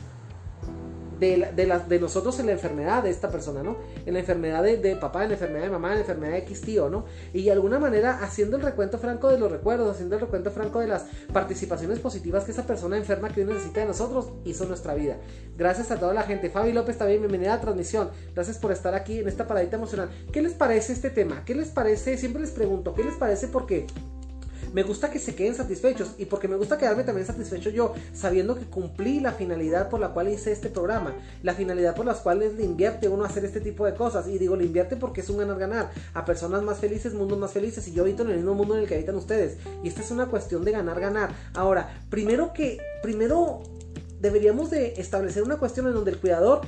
[1.20, 3.78] de, de, de, nosotros en la enfermedad de esta persona, ¿no?
[4.06, 6.62] En la enfermedad de, papá, en la enfermedad de mamá, en la enfermedad de X
[6.62, 7.06] tío, ¿no?
[7.34, 10.80] Y de alguna manera haciendo el recuento franco de los recuerdos, haciendo el recuento franco
[10.80, 14.94] de las participaciones positivas que esa persona enferma que hoy necesita de nosotros hizo nuestra
[14.94, 15.18] vida.
[15.58, 16.50] Gracias a toda la gente.
[16.50, 18.10] Fabi López también, bienvenida a la transmisión.
[18.34, 20.10] Gracias por estar aquí en esta paradita emocional.
[20.32, 21.44] ¿Qué les parece este tema?
[21.46, 22.18] ¿Qué les parece?
[22.18, 23.48] Siempre les pregunto, ¿qué les parece?
[23.48, 23.88] Porque
[24.74, 28.56] me gusta que se queden satisfechos y porque me gusta quedarme también satisfecho yo, sabiendo
[28.56, 31.14] que cumplí la finalidad por la cual hice este programa,
[31.44, 34.28] la finalidad por la cual le invierte uno a hacer este tipo de cosas.
[34.28, 37.88] Y digo, le invierte porque es un ganar-ganar, a personas más felices, mundos más felices,
[37.88, 39.58] y yo habito en el mismo mundo en el que habitan ustedes.
[39.84, 41.34] Y esta es una cuestión de ganar-ganar.
[41.54, 43.62] Ahora, primero que, primero
[44.20, 46.62] deberíamos de establecer una cuestión en donde el cuidador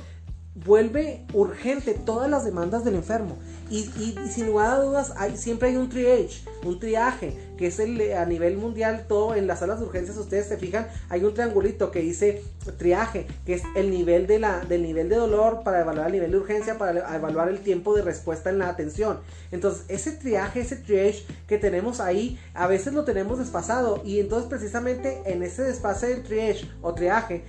[0.54, 3.38] vuelve urgente todas las demandas del enfermo.
[3.70, 3.84] Y,
[4.28, 8.26] sin lugar a dudas, hay, siempre hay un triage, un triaje, que es el a
[8.26, 12.00] nivel mundial, todo en las salas de urgencias, ustedes se fijan, hay un triangulito que
[12.00, 12.42] dice
[12.76, 16.32] triaje, que es el nivel de la, del nivel de dolor para evaluar el nivel
[16.32, 19.20] de urgencia, para evaluar el tiempo de respuesta en la atención.
[19.52, 24.02] Entonces, ese triaje, ese triage que tenemos ahí, a veces lo tenemos desfasado.
[24.04, 27.44] Y entonces, precisamente en ese desfase del triage o triaje,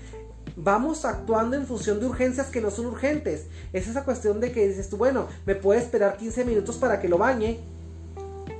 [0.55, 3.47] vamos actuando en función de urgencias que no son urgentes.
[3.73, 7.09] Es esa cuestión de que dices tú, bueno, me puede esperar 15 minutos para que
[7.09, 7.59] lo bañe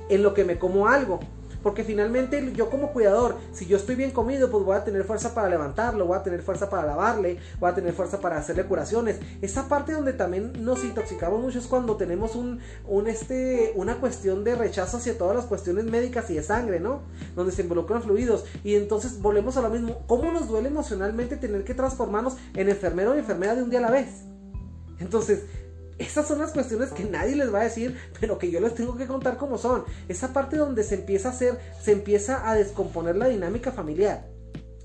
[0.08, 1.20] en lo que me como algo.
[1.64, 5.34] Porque finalmente yo como cuidador, si yo estoy bien comido, pues voy a tener fuerza
[5.34, 9.18] para levantarlo, voy a tener fuerza para lavarle, voy a tener fuerza para hacerle curaciones.
[9.40, 12.60] Esa parte donde también nos intoxicamos mucho es cuando tenemos un,
[13.06, 17.00] este, una cuestión de rechazo hacia todas las cuestiones médicas y de sangre, ¿no?
[17.34, 18.44] Donde se involucran fluidos.
[18.62, 20.04] Y entonces volvemos a lo mismo.
[20.06, 23.82] ¿Cómo nos duele emocionalmente tener que transformarnos en enfermero o enfermera de un día a
[23.82, 24.24] la vez?
[25.00, 25.44] Entonces,
[25.98, 28.96] esas son las cuestiones que nadie les va a decir, pero que yo les tengo
[28.96, 29.84] que contar como son.
[30.08, 34.33] Esa parte donde se empieza a hacer, se empieza a descomponer la dinámica familiar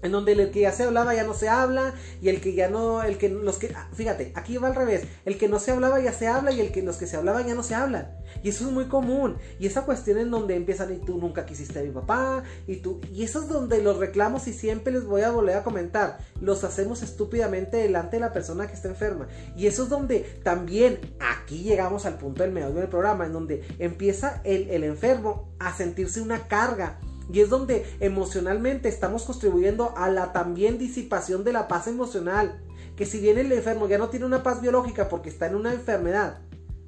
[0.02, 2.70] en donde el que ya se hablaba ya no se habla y el que ya
[2.70, 5.72] no el que los que ah, fíjate aquí va al revés el que no se
[5.72, 8.16] hablaba ya se habla y el que los que se hablaban ya no se hablan.
[8.44, 11.80] Y eso es muy común y esa cuestión en donde empiezan y tú nunca quisiste
[11.80, 15.22] a mi papá y tú y eso es donde los reclamos y siempre les voy
[15.22, 19.28] a volver a comentar los hacemos estúpidamente delante de la persona que está enferma.
[19.56, 23.64] Y eso es donde también aquí llegamos al punto del medio del programa en donde
[23.80, 27.00] empieza el, el enfermo a sentirse una carga
[27.32, 32.62] y es donde emocionalmente estamos contribuyendo a la también disipación de la paz emocional.
[32.96, 35.74] Que si bien el enfermo ya no tiene una paz biológica porque está en una
[35.74, 36.40] enfermedad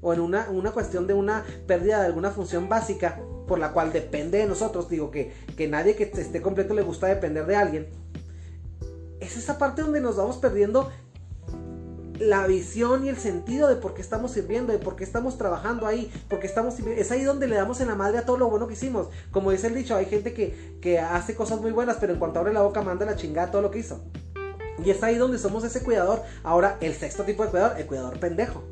[0.02, 3.94] o en una, una cuestión de una pérdida de alguna función básica por la cual
[3.94, 7.88] depende de nosotros, digo que, que nadie que esté completo le gusta depender de alguien,
[9.20, 10.90] es esa parte donde nos vamos perdiendo
[12.22, 15.88] la visión y el sentido de por qué estamos sirviendo, de por qué estamos trabajando
[15.88, 18.68] ahí, porque estamos es ahí donde le damos en la madre a todo lo bueno
[18.68, 19.08] que hicimos.
[19.32, 22.40] Como dice el dicho, hay gente que, que hace cosas muy buenas, pero en cuanto
[22.40, 24.02] abre la boca manda la chingada todo lo que hizo.
[24.84, 26.22] Y es ahí donde somos ese cuidador.
[26.44, 28.64] Ahora, el sexto tipo de cuidador, el cuidador pendejo.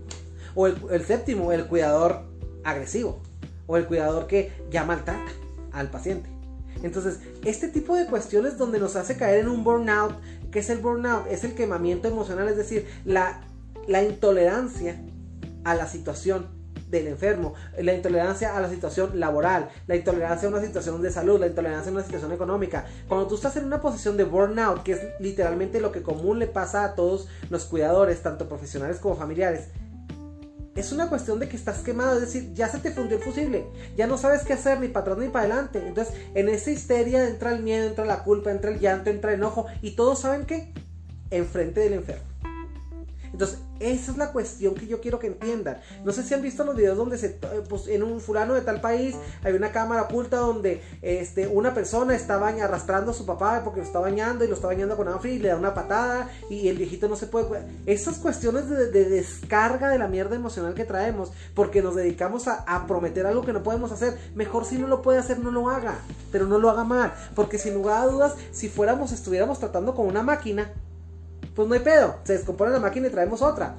[0.56, 2.24] O el, el séptimo, el cuidador
[2.64, 3.22] agresivo.
[3.68, 5.32] O el cuidador que ya maltrata
[5.72, 6.30] al paciente.
[6.82, 10.16] Entonces, este tipo de cuestiones donde nos hace caer en un burnout,
[10.52, 11.28] ¿Qué es el burnout?
[11.28, 13.42] Es el quemamiento emocional, es decir, la,
[13.88, 15.00] la intolerancia
[15.64, 20.62] a la situación del enfermo, la intolerancia a la situación laboral, la intolerancia a una
[20.62, 22.86] situación de salud, la intolerancia a una situación económica.
[23.08, 26.48] Cuando tú estás en una posición de burnout, que es literalmente lo que común le
[26.48, 29.68] pasa a todos los cuidadores, tanto profesionales como familiares,
[30.80, 33.66] es una cuestión de que estás quemado, es decir, ya se te fundió el fusible,
[33.98, 35.86] ya no sabes qué hacer ni para atrás ni para adelante.
[35.86, 39.40] Entonces, en esa histeria entra el miedo, entra la culpa, entra el llanto, entra el
[39.40, 40.74] enojo y todos saben qué,
[41.32, 42.29] enfrente del enfermo.
[43.32, 45.80] Entonces, esa es la cuestión que yo quiero que entiendan.
[46.04, 48.62] No sé si han visto los videos donde se, eh, pues, en un fulano de
[48.62, 53.62] tal país hay una cámara oculta donde este, una persona está arrastrando a su papá
[53.64, 55.74] porque lo está bañando y lo está bañando con agua fría y le da una
[55.74, 57.64] patada y el viejito no se puede...
[57.86, 62.88] Esas cuestiones de, descarga de la mierda emocional que traemos porque nos dedicamos a, a,
[62.88, 64.18] prometer algo que no podemos hacer.
[64.36, 66.00] Mejor si no lo puede hacer, no lo haga.
[66.32, 67.14] Pero no lo haga mal.
[67.36, 70.72] Porque sin lugar a dudas, si fuéramos, estuviéramos tratando con una máquina,
[71.60, 73.76] pues no hay pedo, se descompone la máquina y traemos otra.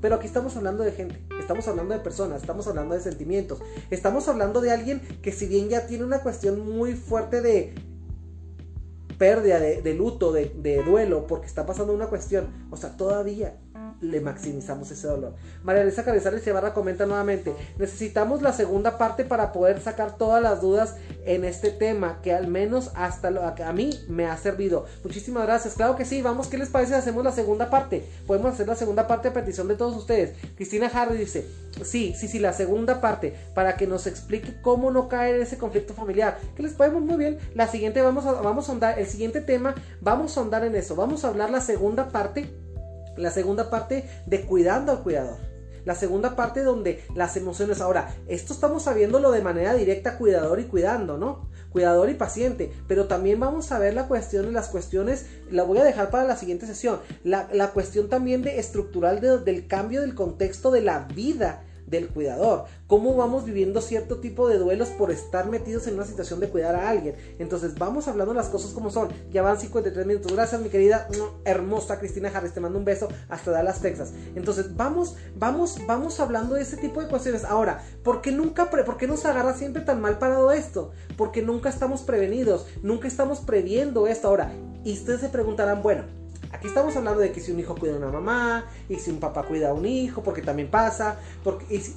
[0.00, 3.58] Pero aquí estamos hablando de gente, estamos hablando de personas, estamos hablando de sentimientos,
[3.90, 7.74] estamos hablando de alguien que si bien ya tiene una cuestión muy fuerte de
[9.18, 13.58] pérdida, de, luto, de, de, duelo, porque está pasando una cuestión, o sea, todavía
[14.00, 15.34] le maximizamos ese dolor.
[15.62, 20.60] María Elisa Carizales Barra comenta nuevamente, necesitamos la segunda parte para poder sacar todas las
[20.60, 24.86] dudas en este tema, que al menos hasta lo, a mí me ha servido.
[25.04, 28.04] Muchísimas gracias, claro que sí, vamos, ¿qué les parece hacemos la segunda parte?
[28.26, 30.34] Podemos hacer la segunda parte a petición de todos ustedes.
[30.56, 31.46] Cristina Harry dice,
[31.82, 35.58] sí, sí, sí, la segunda parte, para que nos explique cómo no caer en ese
[35.58, 36.38] conflicto familiar.
[36.56, 37.02] ¿Qué les podemos?
[37.02, 40.64] Muy bien, la siguiente vamos a, vamos a andar, el siguiente tema, vamos a andar
[40.64, 42.65] en eso, vamos a hablar la segunda parte
[43.16, 45.38] la segunda parte de cuidando al cuidador.
[45.84, 47.80] La segunda parte donde las emociones.
[47.80, 51.48] Ahora, esto estamos sabiéndolo de manera directa, cuidador y cuidando, ¿no?
[51.70, 52.72] Cuidador y paciente.
[52.88, 56.36] Pero también vamos a ver la cuestión, las cuestiones, la voy a dejar para la
[56.36, 56.98] siguiente sesión.
[57.22, 63.14] La, cuestión también de estructural del cambio del contexto de la vida del cuidador, cómo
[63.14, 66.88] vamos viviendo cierto tipo de duelos por estar metidos en una situación de cuidar a
[66.88, 67.14] alguien.
[67.38, 69.08] Entonces vamos hablando las cosas como son.
[69.30, 70.32] Ya van 53 minutos.
[70.32, 71.08] Gracias mi querida
[71.44, 74.12] hermosa Cristina Harris, te mando un beso hasta Dallas, Texas.
[74.34, 77.44] Entonces vamos, vamos, vamos hablando de ese tipo de cuestiones.
[77.44, 80.90] Ahora, ¿por qué nunca, por qué nos agarra siempre tan mal parado esto?
[81.16, 84.28] Porque nunca estamos prevenidos, nunca estamos previendo esto.
[84.28, 84.52] Ahora,
[84.84, 86.04] y ustedes se preguntarán, bueno,
[86.52, 89.20] Aquí estamos hablando de que si un hijo cuida a una mamá, y si un
[89.20, 91.18] papá cuida a un hijo, porque también pasa.
[91.42, 91.94] Porque, y, si,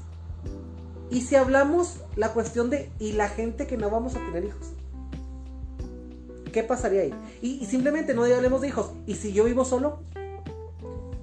[1.10, 4.74] y si hablamos la cuestión de, y la gente que no vamos a tener hijos.
[6.52, 7.14] ¿Qué pasaría ahí?
[7.42, 8.92] Y, simplemente no hablemos de hijos.
[9.06, 10.00] ¿Y si yo vivo solo?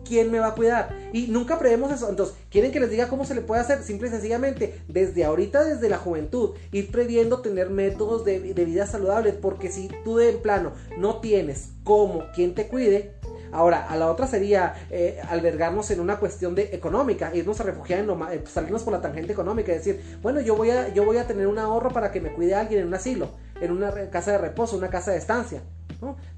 [0.07, 0.97] ¿Quién me va a cuidar?
[1.13, 2.09] Y nunca prevemos eso.
[2.09, 3.83] Entonces, ¿quieren que les diga cómo se le puede hacer?
[3.83, 8.87] Simple y sencillamente, desde ahorita, desde la juventud, ir previendo tener métodos de, de vida
[8.87, 9.35] saludables.
[9.35, 13.17] Porque si tú de plano no tienes cómo, quién te cuide,
[13.53, 18.01] Ahora, a la otra sería eh, albergarnos en una cuestión de económica, irnos a refugiar
[18.01, 21.05] en lo, eh, salirnos por la tangente económica y decir, bueno, yo voy a, yo
[21.05, 23.31] voy a tener un ahorro para que me cuide alguien en un asilo,
[23.61, 25.63] en una casa de reposo, una casa de estancia.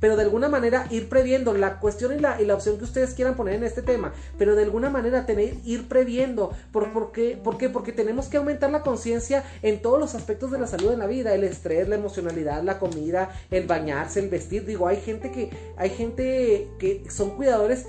[0.01, 3.15] Pero de alguna manera ir previendo la cuestión y la, y la opción que ustedes
[3.15, 6.53] quieran poner en este tema, pero de alguna manera tener, ir previendo.
[6.73, 7.39] ¿Por, qué?
[7.43, 7.69] ¿Por qué?
[7.69, 11.07] Porque tenemos que aumentar la conciencia en todos los aspectos de la salud en la
[11.07, 14.65] vida, el estrés, la emocionalidad, la comida, el bañarse, el vestir.
[14.65, 17.87] Digo, hay gente que, hay gente que son cuidadores,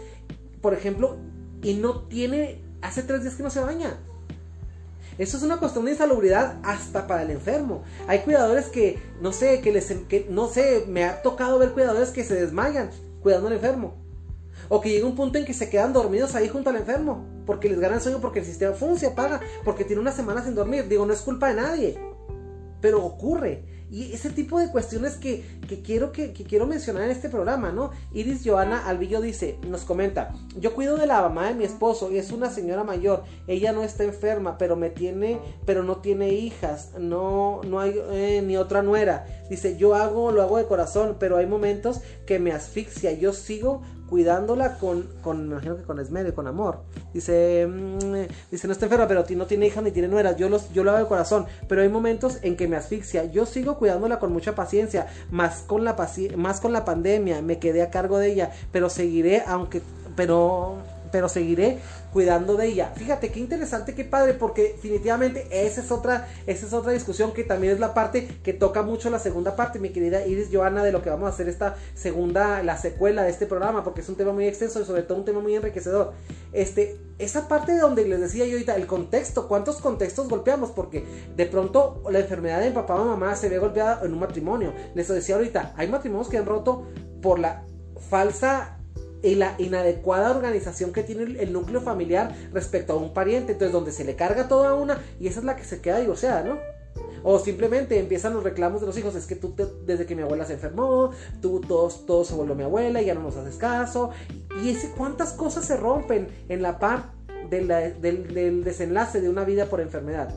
[0.62, 1.18] por ejemplo,
[1.62, 3.98] y no tiene, hace tres días que no se baña.
[5.20, 7.84] Eso es una cuestión de insalubridad hasta para el enfermo.
[8.08, 12.12] Hay cuidadores que, no sé, que les, que, no sé, me ha tocado ver cuidadores
[12.12, 12.90] que se desmayan
[13.22, 13.96] cuidando al enfermo.
[14.70, 17.26] O que llega un punto en que se quedan dormidos ahí junto al enfermo.
[17.46, 19.42] Porque les gana el sueño porque el sistema fun se apaga.
[19.66, 20.88] Porque tiene una semana sin dormir.
[20.88, 22.00] Digo, no es culpa de nadie.
[22.80, 23.79] Pero ocurre.
[23.92, 25.44] Y ese tipo de cuestiones que,
[25.84, 27.92] quiero, que, quiero mencionar en este programa, ¿no?
[28.14, 32.18] Iris Joana Alvillo dice, nos comenta, yo cuido de la mamá de mi esposo y
[32.18, 36.92] es una señora mayor, ella no está enferma, pero me tiene, pero no tiene hijas,
[37.00, 39.26] no, no hay eh, ni otra nuera.
[39.50, 43.82] Dice, yo hago, lo hago de corazón, pero hay momentos que me asfixia, yo sigo
[44.10, 46.80] cuidándola con, con, me imagino que con esmero y con amor.
[47.14, 50.36] Dice, mm, dice, no está enferma, pero no tiene hija ni tiene nueras.
[50.38, 53.26] Yo, los, yo lo hago de corazón, pero hay momentos en que me asfixia.
[53.26, 55.96] Yo sigo cuidándola con mucha paciencia, más con la,
[56.36, 57.42] más con la pandemia.
[57.42, 59.82] Me quedé a cargo de ella, pero seguiré, aunque,
[60.16, 60.78] pero
[61.12, 61.80] pero seguiré
[62.12, 62.92] cuidando de ella.
[62.96, 67.44] Fíjate qué interesante, qué padre, porque definitivamente esa es otra, esa es otra discusión que
[67.44, 70.92] también es la parte que toca mucho la segunda parte, mi querida Iris Joana, de
[70.92, 74.16] lo que vamos a hacer esta segunda, la secuela de este programa, porque es un
[74.16, 76.14] tema muy extenso y sobre todo un tema muy enriquecedor.
[76.52, 81.06] Este, esa parte de donde les decía yo ahorita, el contexto, cuántos contextos golpeamos, porque
[81.36, 84.74] de pronto la enfermedad de papá o mamá se ve golpeada en un matrimonio.
[84.96, 86.88] Les decía ahorita, hay matrimonios que han roto
[87.22, 87.66] por la
[88.10, 88.79] falsa
[89.22, 93.54] y la inadecuada organización que tiene el, núcleo familiar respecto a un pariente.
[93.54, 96.44] Entonces, donde se le carga toda una y esa es la que se queda divorciada,
[96.44, 96.58] ¿no?
[97.24, 99.16] O simplemente empiezan los reclamos de los hijos.
[99.16, 99.54] Es que tú,
[99.86, 101.12] desde que mi abuela se enfermó,
[101.42, 104.12] tú todos, todo se volvió mi abuela y ya no nos haces caso.
[104.64, 107.12] Y ese, cuántas cosas se rompen en la par
[107.50, 107.68] del,
[108.02, 110.34] del desenlace de una vida por enfermedad.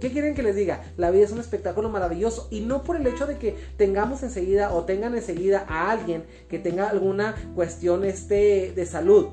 [0.00, 0.82] ¿Qué quieren que les diga?
[0.96, 4.72] La vida es un espectáculo maravilloso y no por el hecho de que tengamos enseguida
[4.72, 9.28] o tengan enseguida a alguien que tenga alguna cuestión este, de salud.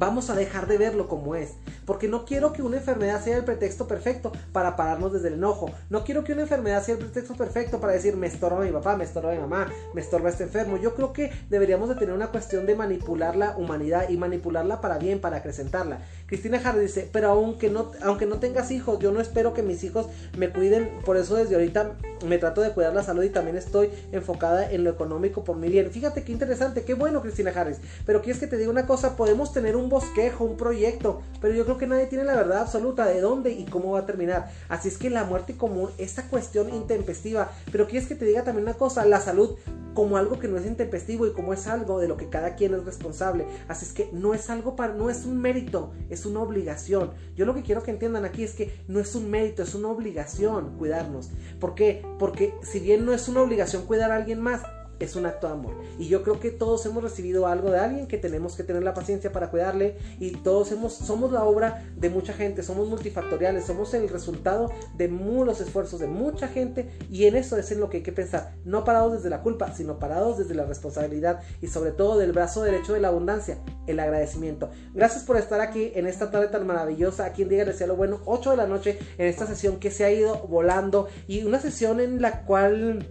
[0.00, 1.56] Vamos a dejar de verlo como es.
[1.84, 5.70] Porque no quiero que una enfermedad sea el pretexto perfecto para pararnos desde el enojo.
[5.90, 8.96] No quiero que una enfermedad sea el pretexto perfecto para decir me estorba mi papá,
[8.96, 10.78] me estorba mi mamá, me estorba este enfermo.
[10.78, 14.96] Yo creo que deberíamos de tener una cuestión de manipular la humanidad y manipularla para
[14.96, 16.00] bien, para acrecentarla.
[16.30, 19.82] Cristina Hardy dice, pero aunque no, aunque no tengas hijos, yo no espero que mis
[19.82, 20.06] hijos
[20.38, 20.88] me cuiden.
[21.04, 24.84] Por eso desde ahorita me trato de cuidar la salud y también estoy enfocada en
[24.84, 25.90] lo económico por mi bien.
[25.90, 27.78] Fíjate qué interesante, qué bueno Cristina Harris.
[28.06, 31.64] Pero quieres que te diga una cosa, podemos tener un bosquejo, un proyecto, pero yo
[31.64, 34.52] creo que nadie tiene la verdad absoluta de dónde y cómo va a terminar.
[34.68, 38.68] Así es que la muerte común, esta cuestión intempestiva, pero quieres que te diga también
[38.68, 39.56] una cosa, la salud
[39.94, 42.74] como algo que no es intempestivo y como es algo de lo que cada quien
[42.74, 43.46] es responsable.
[43.68, 45.92] Así es que no es algo para, no es un mérito,
[46.26, 47.12] una obligación.
[47.36, 49.88] Yo lo que quiero que entiendan aquí es que no es un mérito, es una
[49.88, 51.30] obligación cuidarnos.
[51.58, 52.04] ¿Por qué?
[52.18, 54.62] Porque si bien no es una obligación cuidar a alguien más,
[55.00, 55.74] es un acto de amor.
[55.98, 58.94] Y yo creo que todos hemos recibido algo de alguien que tenemos que tener la
[58.94, 63.92] paciencia para cuidarle y todos hemos, somos la obra de mucha gente, somos multifactoriales, somos
[63.94, 67.98] el resultado de muchos esfuerzos de mucha gente y en eso es en lo que
[67.98, 71.92] hay que pensar, no parados desde la culpa, sino parados desde la responsabilidad y sobre
[71.92, 74.70] todo del brazo derecho de la abundancia, el agradecimiento.
[74.92, 78.20] Gracias por estar aquí en esta tarde tan maravillosa, aquí en Dígale Sea lo Bueno,
[78.26, 82.00] 8 de la noche, en esta sesión que se ha ido volando y una sesión
[82.00, 83.08] en la cual,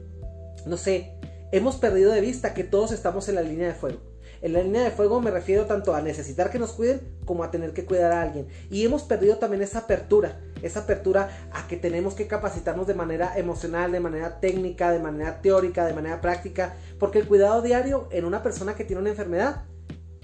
[0.66, 1.19] no sé,
[1.52, 4.00] hemos perdido de vista que todos estamos en la línea de fuego.
[4.42, 7.52] En la línea de fuego me refiero tanto a necesitar que nos cuiden como a
[7.52, 8.48] tener que cuidar a alguien.
[8.70, 13.38] Y hemos perdido también esa apertura, esa apertura a que tenemos que capacitarnos de manera
[13.38, 18.24] emocional, de manera técnica, de manera teórica, de manera práctica, porque el cuidado diario en
[18.24, 19.64] una persona que tiene una enfermedad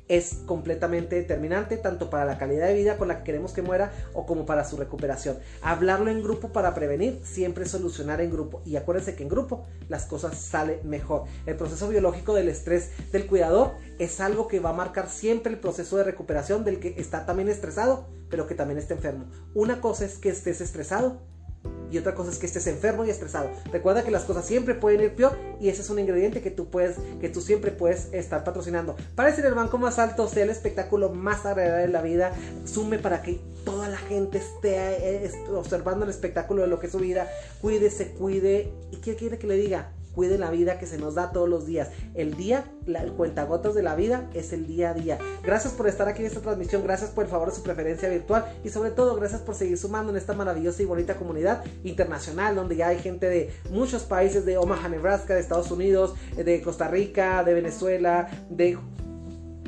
[0.08, 3.92] es completamente determinante tanto para la calidad de vida con la que queremos que muera
[4.14, 5.38] o como para su recuperación.
[5.62, 8.62] Hablarlo en grupo para prevenir, siempre solucionar en grupo.
[8.66, 11.24] Y acuérdense que en grupo las cosas salen mejor.
[11.46, 15.60] El proceso biológico del estrés del cuidador es algo que va a marcar siempre el
[15.60, 19.26] proceso de recuperación del que está también estresado, pero que también está enfermo.
[19.54, 21.22] Una cosa es que estés estresado
[21.96, 23.50] y otra cosa es que estés enfermo y estresado.
[23.72, 26.70] Recuerda que las cosas siempre pueden ir peor y ese es un ingrediente que tú
[26.70, 28.98] puedes, que tú siempre puedes estar patrocinando.
[29.16, 32.34] Para ser el banco más alto, sea el espectáculo más agradable de la vida,
[32.66, 34.76] sume para que toda la gente esté
[35.26, 37.30] eh, observando el espectáculo de lo que es su vida.
[37.62, 38.74] Cuídese, cuide.
[38.92, 39.95] ¿Y qué quiere que le diga?
[40.16, 41.90] Cuide la vida que se nos da todos los días.
[42.16, 45.20] El día, el cuentagotas de la vida es el día a día.
[45.44, 48.46] Gracias por estar aquí en esta transmisión, gracias por el favor de su preferencia virtual
[48.64, 52.76] y sobre todo gracias por seguir sumando en esta maravillosa y bonita comunidad internacional donde
[52.78, 57.44] ya hay gente de muchos países, de Omaha, Nebraska, de Estados Unidos, de Costa Rica,
[57.44, 58.78] de Venezuela, de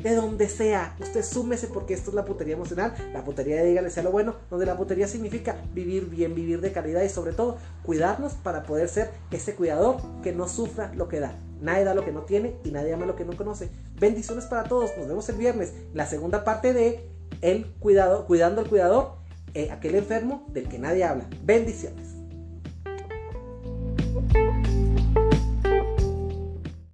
[0.02, 0.96] de donde sea.
[1.00, 2.94] Usted súmese porque esto es la putería emocional.
[3.12, 7.02] La putería dígale sea lo bueno, donde la putería significa vivir bien, vivir de calidad
[7.02, 11.34] y sobre todo cuidarnos para poder ser ese cuidador que no sufra lo que da.
[11.60, 13.70] Nadie da lo que no tiene y nadie ama lo que no conoce.
[13.98, 14.90] Bendiciones para todos.
[14.96, 15.72] Nos vemos el viernes.
[15.92, 17.08] La segunda parte de
[17.40, 19.16] el cuidado, cuidando al cuidador,
[19.54, 21.28] eh, aquel enfermo del que nadie habla.
[21.42, 22.17] Bendiciones.